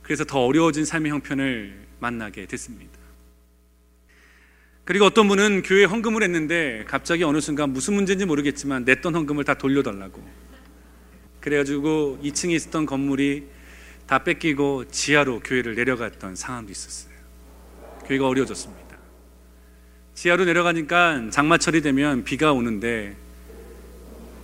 [0.02, 2.92] 그래서 더 어려워진 삶의 형편을 만나게 됐습니다.
[4.84, 9.56] 그리고 어떤 분은 교회에 헌금을 했는데 갑자기 어느 순간 무슨 문제인지 모르겠지만 냈던 헌금을 다
[9.56, 10.24] 돌려달라고.
[11.40, 13.48] 그래가지고 2층에 있었던 건물이
[14.06, 17.15] 다 뺏기고 지하로 교회를 내려갔던 상황도 있었어요.
[18.08, 18.86] 교회가 어려워졌습니다.
[20.14, 23.16] 지하로 내려가니까 장마철이 되면 비가 오는데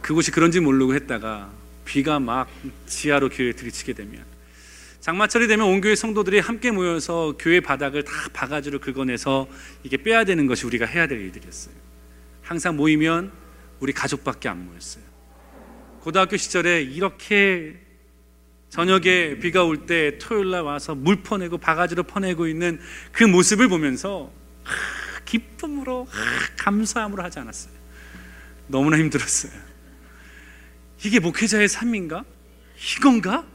[0.01, 1.51] 그곳이 그런지 모르고 했다가
[1.85, 2.49] 비가 막
[2.87, 4.23] 지하로 교회에 들이치게 되면
[4.99, 9.47] 장마철이 되면 온 교회 성도들이 함께 모여서 교회 바닥을 다 바가지로 긁어내서
[9.83, 11.73] 이게 빼야 되는 것이 우리가 해야 될 일들이었어요.
[12.43, 13.31] 항상 모이면
[13.79, 15.03] 우리 가족밖에 안 모였어요.
[16.01, 17.80] 고등학교 시절에 이렇게
[18.71, 22.79] 저녁에 비가 올 때 토요일 날 와서 물 퍼내고 바가지로 퍼내고 있는
[23.11, 24.31] 그 모습을 보면서
[24.63, 27.73] 하, 기쁨으로 하, 감사함으로 하지 않았어요.
[28.67, 29.51] 너무나 힘들었어요.
[31.03, 32.23] 이게 목회자의 삶인가?
[32.95, 33.45] 이건가?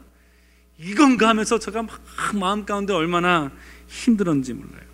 [0.77, 1.99] 이건가 하면서 제가 막
[2.35, 3.51] 마음 가운데 얼마나
[3.87, 4.85] 힘들었는지 몰라요.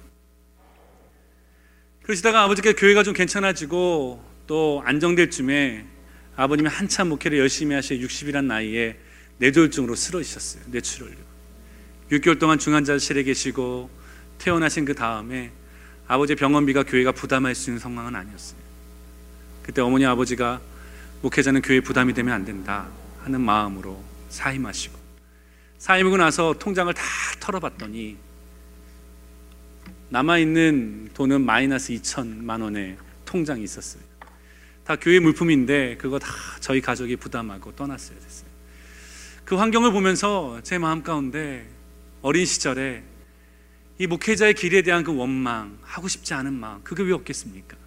[2.04, 5.86] 그러시다가 아버지께 교회가 좀 괜찮아지고 또 안정될 쯤에
[6.38, 8.98] 아버님이 한참 목회를 열심히 하시어 60이란 나이에
[9.44, 10.64] 뇌졸중으로 쓰러지셨어요.
[10.68, 11.18] 뇌출혈로.
[12.12, 13.89] 6개월 동안 중환자실에 계시고
[14.38, 15.52] 퇴원하신 그 다음에
[16.08, 18.60] 아버지 병원비가 교회가 부담할 수 있는 상황은 아니었어요.
[19.62, 20.62] 그때 어머니 아버지가
[21.22, 22.88] 목회자는 교회 부담이 되면 안 된다
[23.24, 24.98] 하는 마음으로 사임하시고
[25.78, 27.04] 사임하고 나서 통장을 다
[27.41, 28.18] 털어봤더니
[30.10, 34.04] 남아있는 돈은 마이너스 2천만 원의 통장이 있었어요.
[34.86, 36.28] 다 교회 물품인데 그거 다
[36.62, 38.33] 저희 가족이 부담하고 떠났어야 됐어요.
[39.46, 41.68] 그 환경을 보면서 제 마음 가운데
[42.22, 43.04] 어린 시절에
[44.00, 47.78] 이 목회자의 길에 대한 그 원망, 하고 싶지 않은 마음, 그게 왜 없겠습니까?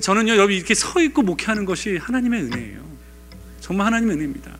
[0.00, 2.88] 저는요, 여러분 이렇게 서 있고 목회하는 것이 하나님의 은혜예요.
[3.60, 4.58] 정말 하나님의 은혜입니다.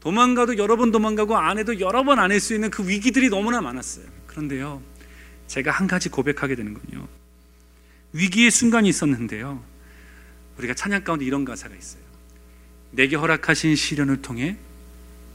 [0.00, 3.60] 도망가도 여러 번 도망가고 안 해도 여러 번 안 할 수 있는 그 위기들이 너무나
[3.60, 4.04] 많았어요.
[4.26, 4.82] 그런데요,
[5.46, 7.06] 제가 한 가지 고백하게 되는 건요.
[8.12, 9.62] 위기의 순간이 있었는데요.
[10.58, 12.02] 우리가 찬양 가운데 이런 가사가 있어요.
[12.90, 14.56] 내게 허락하신 시련을 통해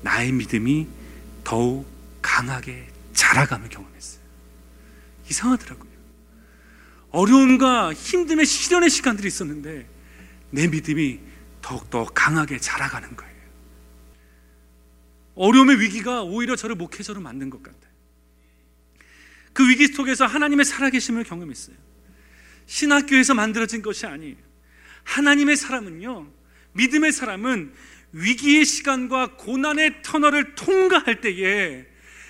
[0.02, 0.88] 나의 믿음이
[1.43, 1.86] 더욱
[2.22, 4.22] 강하게 자라감을 경험했어요.
[5.30, 5.89] 이상하더라고요.
[7.12, 9.89] 어려움과 힘듦의 시련의 시간들이 있었는데
[10.52, 11.20] 내 믿음이
[11.62, 13.30] 더욱더 강하게 자라가는 거예요.
[15.36, 17.89] 어려움의 위기가 오히려 저를 목회자로 만든 것 같아요.
[19.54, 21.76] 그 위기 속에서 하나님의 살아계심을 경험했어요.
[22.66, 24.36] 신학교에서 만들어진 것이 아니에요.
[25.04, 26.28] 하나님의 사람은요,
[26.74, 27.74] 믿음의 사람은
[28.12, 31.86] 위기의 시간과 고난의 터널을 통과할 때에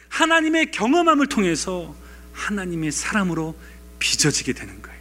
[0.10, 1.96] 하나님의 경험함을 통해서
[2.34, 3.58] 하나님의 사람으로
[4.00, 5.00] 빚어지게 되는 거예요.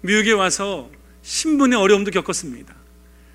[0.00, 0.90] 미국에 와서
[1.22, 2.74] 신분의 어려움도 겪었습니다.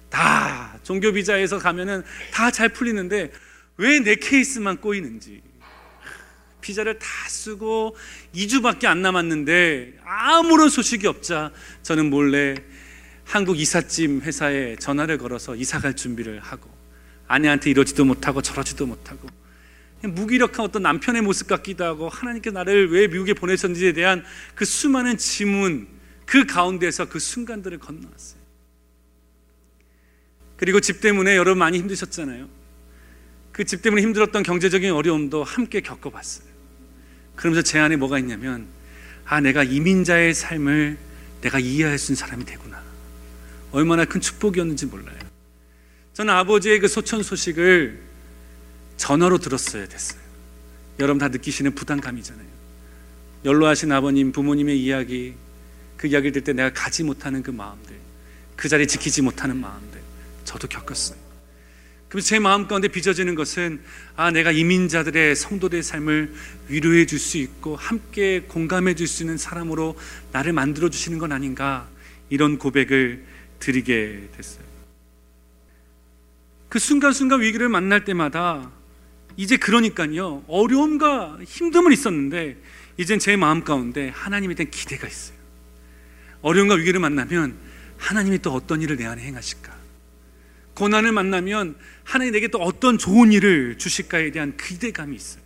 [0.10, 2.04] 다 종교 비자에서 가면은
[2.34, 3.32] 다 잘 풀리는데
[3.78, 5.42] 왜 내 케이스만 꼬이는지.
[6.62, 7.96] 비자를 다 쓰고
[8.36, 11.52] 2주밖에 안 남았는데 아무런 소식이 없자
[11.82, 12.56] 저는 몰래
[13.32, 16.70] 한국 이삿짐 회사에 전화를 걸어서 이사 갈 준비를 하고
[17.30, 19.26] 아내한테 이러지도 못하고 저러지도 못하고
[20.04, 25.88] 무기력한 어떤 남편의 모습 같기도 하고 하나님께 나를 왜 미국에 보내셨는지에 대한 그 수많은 지문
[26.26, 28.42] 그 가운데서 그 순간들을 건너왔어요.
[30.58, 32.50] 그리고 집 때문에 여러분 많이 힘드셨잖아요.
[33.54, 36.50] 그 집 때문에 힘들었던 경제적인 어려움도 함께 겪어봤어요.
[37.38, 38.68] 그러면서 제 안에 뭐가 있냐면
[39.24, 40.98] 아 내가 이민자의 삶을
[41.40, 42.91] 내가 이해할 수 있는 사람이 되구나.
[43.72, 45.18] 얼마나 큰 축복이었는지 몰라요.
[46.14, 48.00] 저는 아버지의 그 소천 소식을
[48.98, 50.20] 전화로 들었어야 됐어요.
[51.00, 52.48] 여러분 다 느끼시는 부담감이잖아요.
[53.46, 55.34] 연로하신 아버님, 부모님의 이야기,
[55.98, 57.96] 그 이야기를 들을 때 내가 가지 못하는 그 마음들,
[58.56, 60.00] 그 자리 지키지 못하는 마음들,
[60.44, 61.18] 저도 겪었어요.
[62.10, 63.82] 그래서 제 마음 가운데 빚어지는 것은
[64.18, 66.34] 아 내가 이민자들의 성도들의 삶을
[66.68, 69.98] 위로해 줄 수 있고 함께 공감해 줄 수 있는 사람으로
[70.34, 71.88] 나를 만들어 주시는 건 아닌가
[72.30, 73.24] 이런 고백을
[73.62, 74.66] 드리게 됐어요.
[76.68, 78.72] 그 순간순간 위기를 만날 때마다
[79.38, 82.58] 이제 그러니까요 어려움과 힘듦은 있었는데
[82.98, 85.38] 이젠 제 마음 가운데 하나님에 대한 기대가 있어요.
[86.42, 87.56] 어려움과 위기를 만나면
[87.98, 89.80] 하나님이 또 어떤 일을 내 안에 행하실까?
[90.74, 95.44] 고난을 만나면 하나님 내게 또 어떤 좋은 일을 주실까에 대한 기대감이 있어요.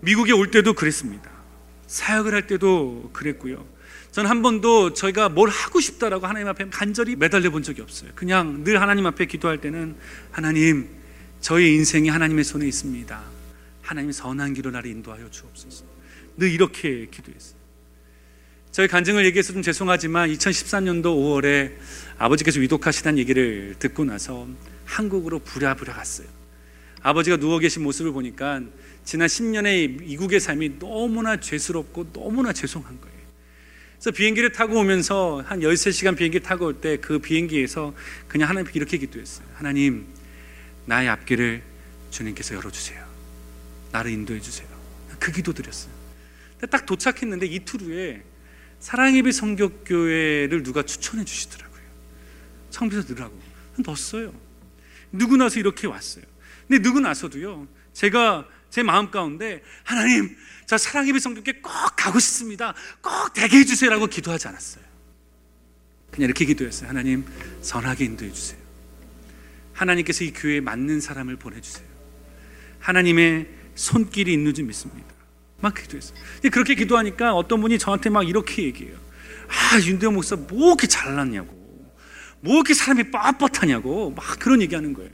[0.00, 1.30] 미국에 올 때도 그랬습니다.
[1.86, 3.66] 사역을 할 때도 그랬고요.
[4.12, 8.10] 저는 한 번도 저희가 뭘 하고 싶다라고 하나님 앞에 간절히 매달려 본 적이 없어요.
[8.14, 9.96] 그냥 늘 하나님 앞에 기도할 때는
[10.30, 10.88] 하나님,
[11.40, 13.22] 저의 인생이 하나님의 손에 있습니다.
[13.82, 15.84] 하나님 선한 길로 나를 인도하여 주옵소서.
[16.36, 17.60] 늘 이렇게 기도했어요.
[18.72, 21.76] 저희 간증을 얘기해서 좀 죄송하지만 2013년도 5월에
[22.18, 24.46] 아버지께서 위독하시다는 얘기를 듣고 나서
[24.84, 26.28] 한국으로 부랴부랴 갔어요.
[27.02, 28.60] 아버지가 누워 계신 모습을 보니까
[29.04, 33.19] 지난 10년의 이국의 삶이 너무나 죄스럽고 너무나 죄송한 거예요.
[34.00, 37.94] 그래서 비행기를 타고 오면서 한 13시간 비행기 타고 올 때 그 비행기에서
[38.28, 39.46] 그냥 하나님께 이렇게 기도했어요.
[39.52, 40.06] 하나님,
[40.86, 41.62] 나의 앞길을
[42.10, 43.04] 주님께서 열어주세요.
[43.92, 44.66] 나를 인도해 주세요.
[45.18, 45.92] 그 기도 드렸어요.
[46.70, 48.22] 딱 도착했는데 이틀 후에
[48.78, 51.82] 사랑예비 성격교회를 누가 추천해 주시더라고요.
[52.70, 53.38] 청비서 넣으라고.
[53.84, 54.32] 넣었어요.
[55.12, 56.24] 누구 나서 이렇게 왔어요.
[56.66, 62.74] 근데 누구 나서도요, 제가 제 마음 가운데 하나님, 저 사랑예비 성격교회 꼭 가고 싶습니다.
[63.02, 64.84] 꼭 되게 해주세요라고 기도하지 않았어요.
[66.10, 66.88] 그냥 이렇게 기도했어요.
[66.88, 67.24] 하나님,
[67.62, 68.58] 선하게 인도해 주세요.
[69.72, 71.86] 하나님께서 이 교회에 맞는 사람을 보내주세요.
[72.78, 75.08] 하나님의 손길이 있는 줄 믿습니다.
[75.60, 76.18] 막 기도했어요.
[76.50, 78.96] 그렇게 기도하니까 어떤 분이 저한테 막 이렇게 얘기해요.
[79.48, 81.58] 아, 윤대영 목사 뭐 이렇게 잘났냐고.
[82.40, 84.14] 뭐 이렇게 사람이 뻣뻣하냐고.
[84.14, 85.10] 막 그런 얘기 하는 거예요.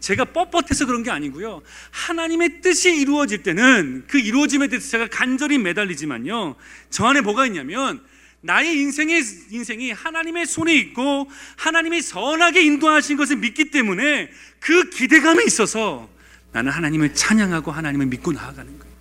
[0.00, 1.62] 제가 뻣뻣해서 그런 게 아니고요.
[1.90, 6.56] 하나님의 뜻이 이루어질 때는 그 이루어짐에 대해서 제가 간절히 매달리지만요.
[6.90, 8.02] 저 안에 뭐가 있냐면
[8.40, 14.30] 나의 인생의 인생이 하나님의 손에 있고 하나님이 선하게 인도하신 것을 믿기 때문에
[14.60, 16.08] 그 기대감이 있어서
[16.52, 18.94] 나는 하나님을 찬양하고 하나님을 믿고 나아가는 거예요.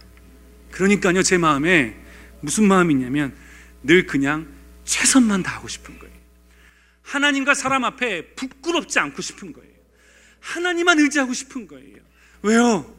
[0.72, 1.95] 그러니까요, 제 마음에
[2.41, 3.36] 무슨 마음이 있냐면
[3.84, 4.48] 늘 그냥
[4.86, 6.14] 최선만 다하고 싶은 거예요.
[7.04, 9.76] 하나님과 사람 앞에 부끄럽지 않고 싶은 거예요.
[10.48, 11.98] 하나님만 의지하고 싶은 거예요.
[12.41, 12.95] 왜요?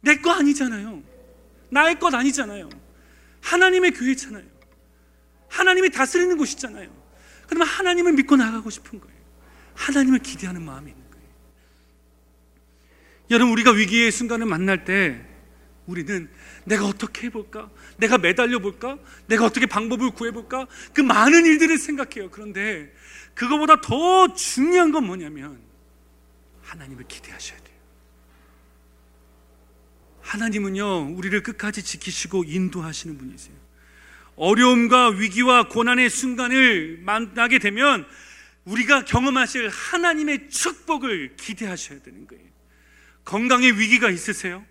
[0.00, 1.02] 내 거 아니잖아요.
[1.70, 2.68] 나의 것 아니잖아요.
[3.40, 4.44] 하나님의 교회잖아요.
[5.48, 6.88] 하나님이 다스리는 곳이잖아요.
[7.48, 9.16] 그러면 하나님을 믿고 나가고 싶은 거예요.
[9.74, 11.26] 하나님을 기대하는 마음이 있는 거예요.
[13.30, 15.24] 여러분, 우리가 위기의 순간을 만날 때
[15.86, 16.30] 우리는
[16.64, 17.70] 내가 어떻게 해볼까?
[17.96, 18.98] 내가 매달려 볼까?
[19.26, 20.66] 내가 어떻게 방법을 구해볼까?
[20.92, 22.30] 그 많은 일들을 생각해요.
[22.30, 22.92] 그런데
[23.34, 25.73] 그거보다 더 중요한 건 뭐냐면
[26.64, 27.74] 하나님을 기대하셔야 돼요.
[30.20, 33.54] 하나님은요, 우리를 끝까지 지키시고 인도하시는 분이세요.
[34.36, 38.06] 어려움과 위기와 고난의 순간을 만나게 되면
[38.64, 42.44] 우리가 경험하실 하나님의 축복을 기대하셔야 되는 거예요.
[43.24, 44.64] 건강의 위기가 있으세요?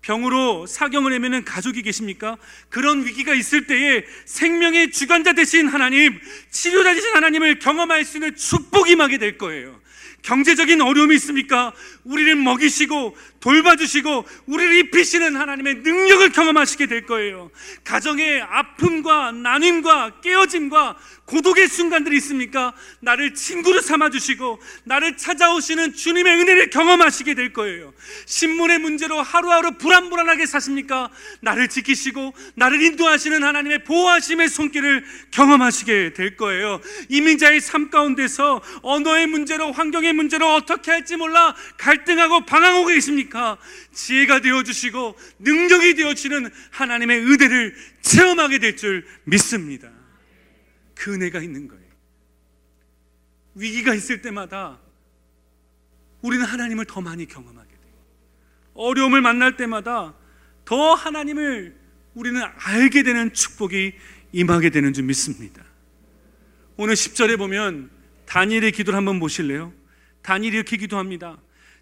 [0.00, 2.36] 병으로 사경을 헤매는 가족이 계십니까?
[2.68, 6.20] 그런 위기가 있을 때에 생명의 주관자 되신 하나님,
[6.50, 9.80] 치료자 되신 하나님을 경험할 수 있는 축복이 임하게 될 거예요.
[10.24, 11.72] 경제적인 어려움이 있습니까?
[12.04, 17.50] 우리를 먹이시고 돌봐주시고 우리를 입히시는 하나님의 능력을 경험하시게 될 거예요.
[17.84, 20.96] 가정의 아픔과 나눔과 깨어짐과
[21.26, 22.74] 고독의 순간들이 있습니까?
[23.00, 27.94] 나를 친구로 삼아주시고 나를 찾아오시는 주님의 은혜를 경험하시게 될 거예요.
[28.26, 31.10] 신문의 문제로 하루하루 불안불안하게 사십니까?
[31.40, 36.80] 나를 지키시고 나를 인도하시는 하나님의 보호하심의 손길을 경험하시게 될 거예요.
[37.08, 43.58] 이민자의 삶 가운데서 언어의 문제로 환경의 문제로 어떻게 할지 몰라 갈 등하고 방황하고 계십니까?
[43.92, 49.90] 지혜가 되어주시고 능력이 되어주시는 하나님의 은혜를 체험하게 될 줄 믿습니다.
[50.96, 51.84] 그 은혜가 있는 거예요.
[53.54, 54.80] 위기가 있을 때마다
[56.22, 57.92] 우리는 하나님을 더 많이 경험하게 돼요.
[58.74, 60.14] 어려움을 만날 때마다
[60.64, 61.76] 더 하나님을
[62.14, 63.92] 우리는 알게 되는 축복이
[64.32, 65.62] 임하게 되는 줄 믿습니다.
[66.76, 67.90] 오늘 10절에 보면
[68.26, 69.72] 다니엘의 기도를 한번 보실래요?
[70.22, 71.38] 다니엘이 이렇게 기도합니다.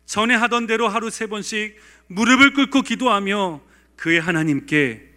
[0.07, 1.76] 전에 하던 대로 하루 세 번씩
[2.09, 3.62] 무릎을 꿇고 기도하며
[3.96, 5.09] 그의 하나님께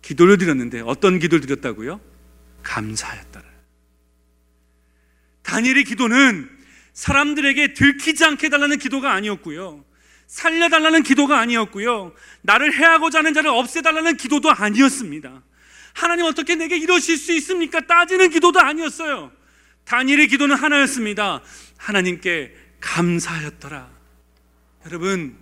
[0.00, 2.00] 기도를 드렸는데 어떤 기도를 드렸다고요?
[2.62, 3.44] 감사하였더라.
[5.42, 6.48] 다니엘의 기도는
[6.92, 9.84] 사람들에게 들키지 않게 달라는 기도가 아니었고요.
[10.26, 12.14] 살려달라는 기도가 아니었고요.
[12.42, 15.42] 나를 해하고자 하는 자를 없애달라는 기도도 아니었습니다.
[15.94, 17.80] 하나님 어떻게 내게 이러실 수 있습니까?
[17.86, 19.30] 따지는 기도도 아니었어요.
[19.84, 21.42] 다니엘의 기도는 하나였습니다.
[21.76, 23.90] 하나님께 감사하였더라.
[24.86, 25.36] 여러분,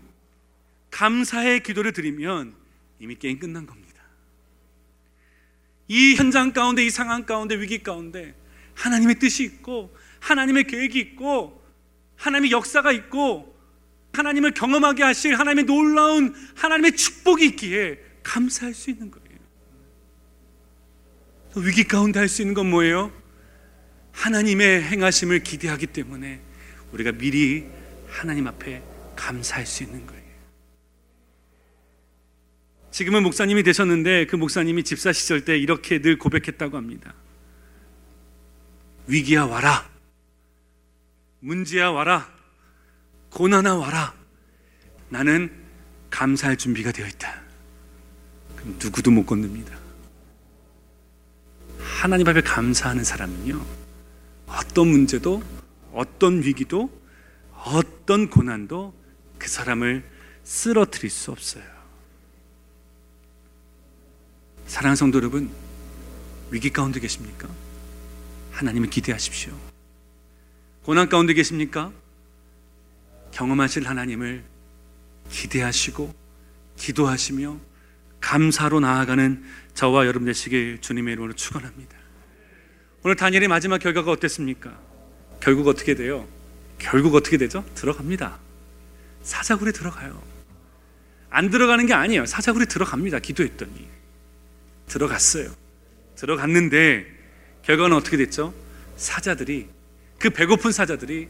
[0.91, 2.55] 감사의 기도를 드리면
[2.99, 4.03] 이미 게임 끝난 겁니다.
[5.89, 8.35] 이 현장 가운데, 이 상황 가운데, 위기 가운데
[8.75, 11.65] 하나님의 뜻이 있고, 하나님의 계획이 있고,
[12.17, 13.59] 하나님의 역사가 있고,
[14.13, 19.21] 하나님을 경험하게 하실 하나님의 놀라운 하나님의 축복이 있기에 감사할 수 있는 거예요.
[21.57, 23.13] 위기 가운데 할 수 있는 건 뭐예요?
[24.13, 26.41] 하나님의 행하심을 기대하기 때문에
[26.93, 27.67] 우리가 미리
[28.09, 28.83] 하나님 앞에
[29.21, 30.21] 감사할 수 있는 거예요.
[32.91, 37.15] 지금은 목사님이 되셨는데 그 목사님이 집사 시절 때 이렇게 늘 고백했다고 합니다.
[39.07, 39.89] 위기야 와라.
[41.41, 42.33] 문제야 와라.
[43.31, 44.15] 고난아 와라.
[45.11, 45.53] 나는
[46.09, 47.43] 감사할 준비가 되어 있다.
[48.57, 49.79] 그럼 누구도 못 건듭니다.
[51.79, 53.65] 하나님 앞에 감사하는 사람은요,
[54.47, 55.43] 어떤 문제도,
[55.93, 56.91] 어떤 위기도,
[57.53, 59.00] 어떤 고난도
[59.41, 60.05] 그 사람을
[60.45, 61.65] 쓰러뜨릴 수 없어요.
[64.67, 65.51] 사랑하는 성도 여러분,
[66.51, 67.49] 위기 가운데 계십니까?
[68.53, 69.53] 하나님을 기대하십시오.
[70.83, 71.91] 고난 가운데 계십니까?
[73.33, 74.45] 경험하실 하나님을
[75.31, 76.15] 기대하시고
[76.77, 77.59] 기도하시며
[78.21, 79.43] 감사로 나아가는
[79.75, 81.97] 저와 여러분 되시길 주님의 이름으로 축원합니다.
[83.03, 84.79] 오늘 다니엘의 마지막 결과가 어땠습니까?
[85.41, 86.29] 결국 어떻게 돼요?
[86.79, 87.65] 결국 어떻게 되죠?
[87.75, 88.50] 들어갑니다.
[89.23, 90.23] 사자굴에 들어가요.
[91.31, 92.27] 안 들어가는 게 아니에요.
[92.27, 93.21] 사자굴에 들어갑니다.
[93.21, 93.89] 기도했더니.
[94.89, 95.55] 들어갔어요.
[96.17, 97.07] 들어갔는데
[97.63, 98.53] 결과는 어떻게 됐죠?
[98.97, 99.69] 사자들이
[100.19, 101.29] 그 배고픈 사자들이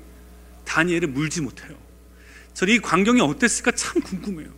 [0.64, 1.76] 다니엘을 물지 못해요.
[2.54, 4.50] 저는 이 광경이 어땠을까 참 궁금해요.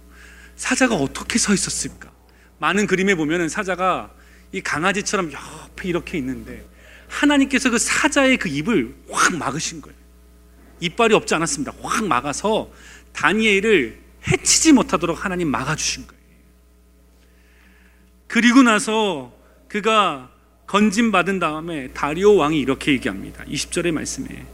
[0.56, 2.10] 사자가 어떻게 서 있었을까?
[2.58, 4.12] 많은 그림에 보면은 사자가
[4.52, 6.64] 이 강아지처럼 옆에 이렇게 있는데
[7.08, 9.96] 하나님께서 그 사자의 그 입을 확 막으신 거예요.
[10.80, 11.72] 이빨이 없지 않았습니다.
[11.82, 12.70] 확 막아서
[13.12, 13.98] 다니엘을
[14.28, 16.22] 해치지 못하도록 하나님 막아주신 거예요.
[18.26, 19.32] 그리고 나서
[19.68, 20.30] 그가
[20.66, 23.44] 건진받은 다음에 다리오 왕이 이렇게 얘기합니다.
[23.44, 24.46] 20절의 말씀에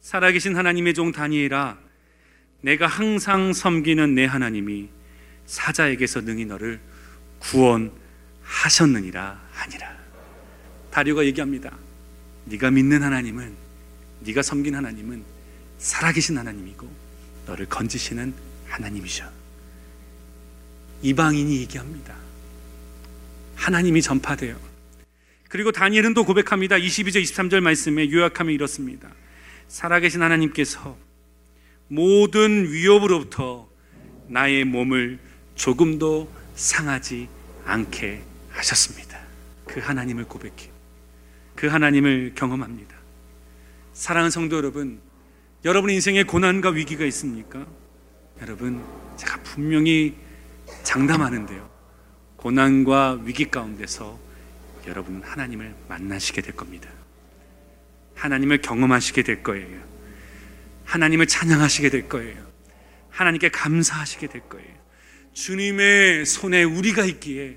[0.00, 1.78] 살아계신 하나님의 종 다니엘아
[2.60, 4.88] 내가 항상 섬기는 내 하나님이
[5.46, 6.80] 사자에게서 능히 너를
[7.38, 9.96] 구원하셨느니라 하니라.
[10.90, 11.76] 다리오가 얘기합니다.
[12.46, 13.54] 네가 믿는 하나님은
[14.20, 15.22] 네가 섬긴 하나님은
[15.78, 17.05] 살아계신 하나님이고
[17.46, 18.34] 너를 건지시는
[18.66, 19.24] 하나님이셔.
[21.02, 22.14] 이방인이 얘기합니다.
[23.54, 24.58] 하나님이 전파돼요.
[25.48, 26.76] 그리고 다니엘은 또 고백합니다.
[26.76, 29.08] 22절 23절 말씀에 요약하면 이렇습니다.
[29.68, 30.96] 살아계신 하나님께서
[31.88, 33.68] 모든 위협으로부터
[34.28, 35.18] 나의 몸을
[35.54, 37.28] 조금도 상하지
[37.64, 39.18] 않게 하셨습니다.
[39.66, 40.72] 그 하나님을 고백해요.
[41.54, 42.96] 그 하나님을 경험합니다.
[43.92, 45.00] 사랑하는 성도 여러분,
[45.66, 47.66] 여러분 인생에 고난과 위기가 있습니까?
[48.40, 48.84] 여러분,
[49.16, 50.14] 제가 분명히
[50.84, 51.68] 장담하는데요.
[52.36, 54.16] 고난과 위기 가운데서
[54.86, 56.88] 여러분 하나님을 만나시게 될 겁니다.
[58.14, 59.82] 하나님을 경험하시게 될 거예요.
[60.84, 62.46] 하나님을 찬양하시게 될 거예요.
[63.10, 64.72] 하나님께 감사하시게 될 거예요.
[65.32, 67.56] 주님의 손에 우리가 있기에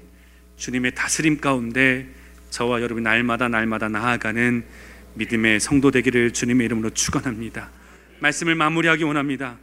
[0.57, 2.07] 주님의 다스림 가운데
[2.49, 4.65] 저와 여러분 날마다 날마다 나아가는
[5.13, 7.77] 믿음의 성도 되기를 주님의 이름으로 축원합니다.
[8.19, 9.57] 말씀을 마무리하기 원합니다.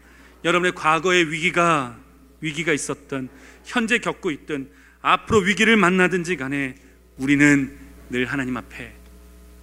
[0.45, 1.99] 여러분의 과거의 위기가
[2.41, 3.29] 위기가 있었던
[3.65, 6.75] 현재 겪고 있던 앞으로 위기를 만나든지 간에
[7.17, 7.77] 우리는
[8.11, 8.93] 늘 하나님 앞에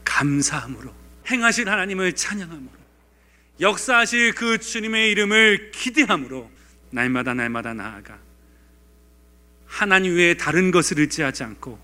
[0.03, 0.93] 감사함으로
[1.29, 2.71] 행하실 하나님을 찬양함으로
[3.61, 6.51] 역사하실 그 주님의 이름을 기대함으로
[6.89, 8.17] 날마다 날마다 나아가
[9.65, 11.79] 하나님 외에 다른 것을 의지하지 않고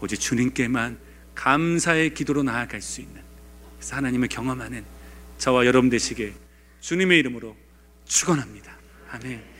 [0.00, 0.98] 오직 주님께만
[1.34, 3.20] 감사의 기도로 나아갈 수 있는
[3.90, 4.84] 하나님을 경험하는
[5.38, 6.32] 저와 여러분 되시게
[6.86, 7.56] 주님의 이름으로
[8.04, 8.78] 축원합니다.
[9.10, 9.55] 아멘.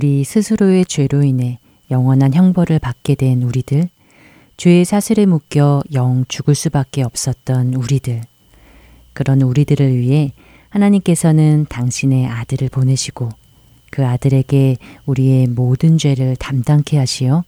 [0.00, 1.58] 우리 스스로의 죄로 인해
[1.90, 3.90] 영원한 형벌을 받게 된 우리들,
[4.56, 8.22] 죄의 사슬에 묶여 영 죽을 수밖에 없었던 우리들,
[9.12, 10.32] 그런 우리들을 위해
[10.70, 13.28] 하나님께서는 당신의 아들을 보내시고
[13.90, 17.44] 그 아들에게 우리의 모든 죄를 담당케 하시어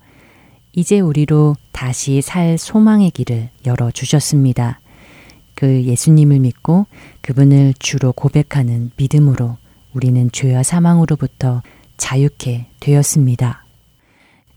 [0.75, 4.79] 이제 우리로 다시 살 소망의 길을 열어주셨습니다.
[5.55, 6.85] 그 예수님을 믿고
[7.23, 9.57] 그분을 주로 고백하는 믿음으로
[9.95, 11.63] 우리는 죄와 사망으로부터
[12.03, 13.65] 자유케 되었습니다.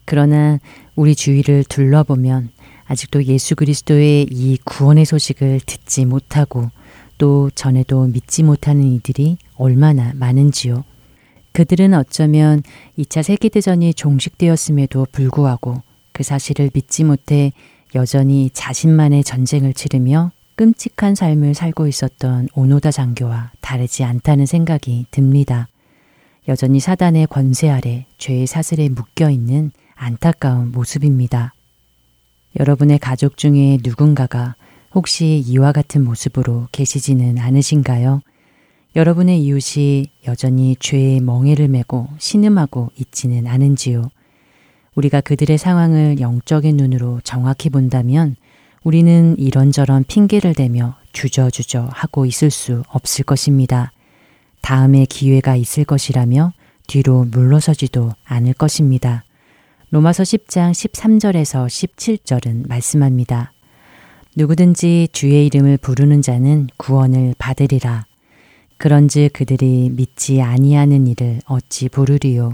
[0.04, 0.60] 그러나
[0.96, 2.50] 우리 주위를 둘러보면
[2.86, 6.72] 아직도 예수 그리스도의 이 구원의 소식을 듣지 못하고
[7.20, 10.84] 또 전에도 믿지 못하는 이들이 얼마나 많은지요.
[11.52, 12.64] 그들은 어쩌면
[12.98, 15.84] 2차 세계대전이 종식되었음에도 불구하고
[16.14, 17.54] 그 사실을 믿지 못해
[17.94, 25.68] 여전히 자신만의 전쟁을 치르며 끔찍한 삶을 살고 있었던 오노다 장교와 다르지 않다는 생각이 듭니다.
[26.48, 31.54] 여전히 사단의 권세 아래 죄의 사슬에 묶여 있는 안타까운 모습입니다.
[32.60, 34.56] 여러분의 가족 중에 누군가가
[34.94, 38.22] 혹시 이와 같은 모습으로 계시지는 않으신가요?
[38.96, 44.10] 여러분의 이웃이 여전히 죄의 멍에를 메고 신음하고 있지는 않은지요?
[44.94, 48.36] 우리가 그들의 상황을 영적인 눈으로 정확히 본다면
[48.84, 53.92] 우리는 이런저런 핑계를 대며 주저주저 하고 있을 수 없을 것입니다.
[54.66, 56.52] 다음에 기회가 있을 것이라며
[56.88, 59.24] 뒤로 물러서지도 않을 것입니다.
[59.92, 63.54] 로마서 10장 13절에서 17절은 말씀합니다.
[64.36, 68.08] 누구든지 주의 이름을 부르는 자는 구원을 받으리라.
[68.78, 72.54] 그런즉 그들이 믿지 아니하는 일을 어찌 부르리요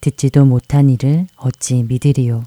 [0.00, 2.42] 듣지도 못한 일을 어찌 믿으리요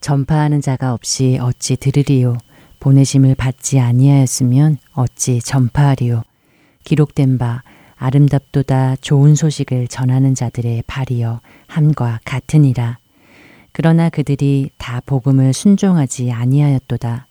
[0.00, 2.38] 전파하는 자가 없이 어찌 들으리요
[2.78, 6.22] 보내심을 받지 아니하였으면 어찌 전파하리요
[6.84, 7.64] 기록된 바
[8.04, 12.98] 아름답도다 좋은 소식을 전하는 자들의 발이여 함과 같으니라.
[13.72, 17.26] 그러나 그들이 다 복음을 순종하지 아니하였도다.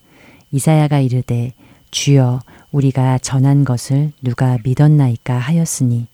[0.52, 1.54] 이사야가 이르되
[1.92, 2.40] 주여
[2.72, 6.08] 우리가 전한 것을 누가 믿었나이까 하였으니.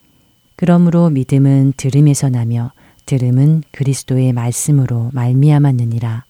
[0.58, 2.74] 그러므로 믿음은 들음에서 나며
[3.06, 6.26] 들음은 그리스도의 말씀으로 말미암았느니라.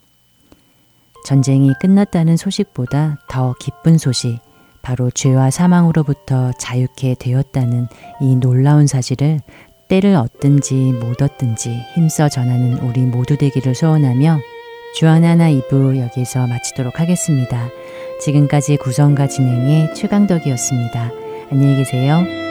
[1.26, 4.40] 전쟁이 끝났다는 소식보다 더 기쁜 소식
[4.82, 7.88] 바로 죄와 사망으로부터 자유케 되었다는
[8.22, 9.40] 이 놀라운 사실을
[9.88, 14.40] 때를 얻든지 못 얻든지 힘써 전하는 우리 모두 되기를 소원하며
[14.96, 17.70] 주안하나 2부 여기서 마치도록 하겠습니다.
[18.22, 21.12] 지금까지 구성과 진행의 최강덕이었습니다.
[21.52, 22.49] 안녕히 계세요.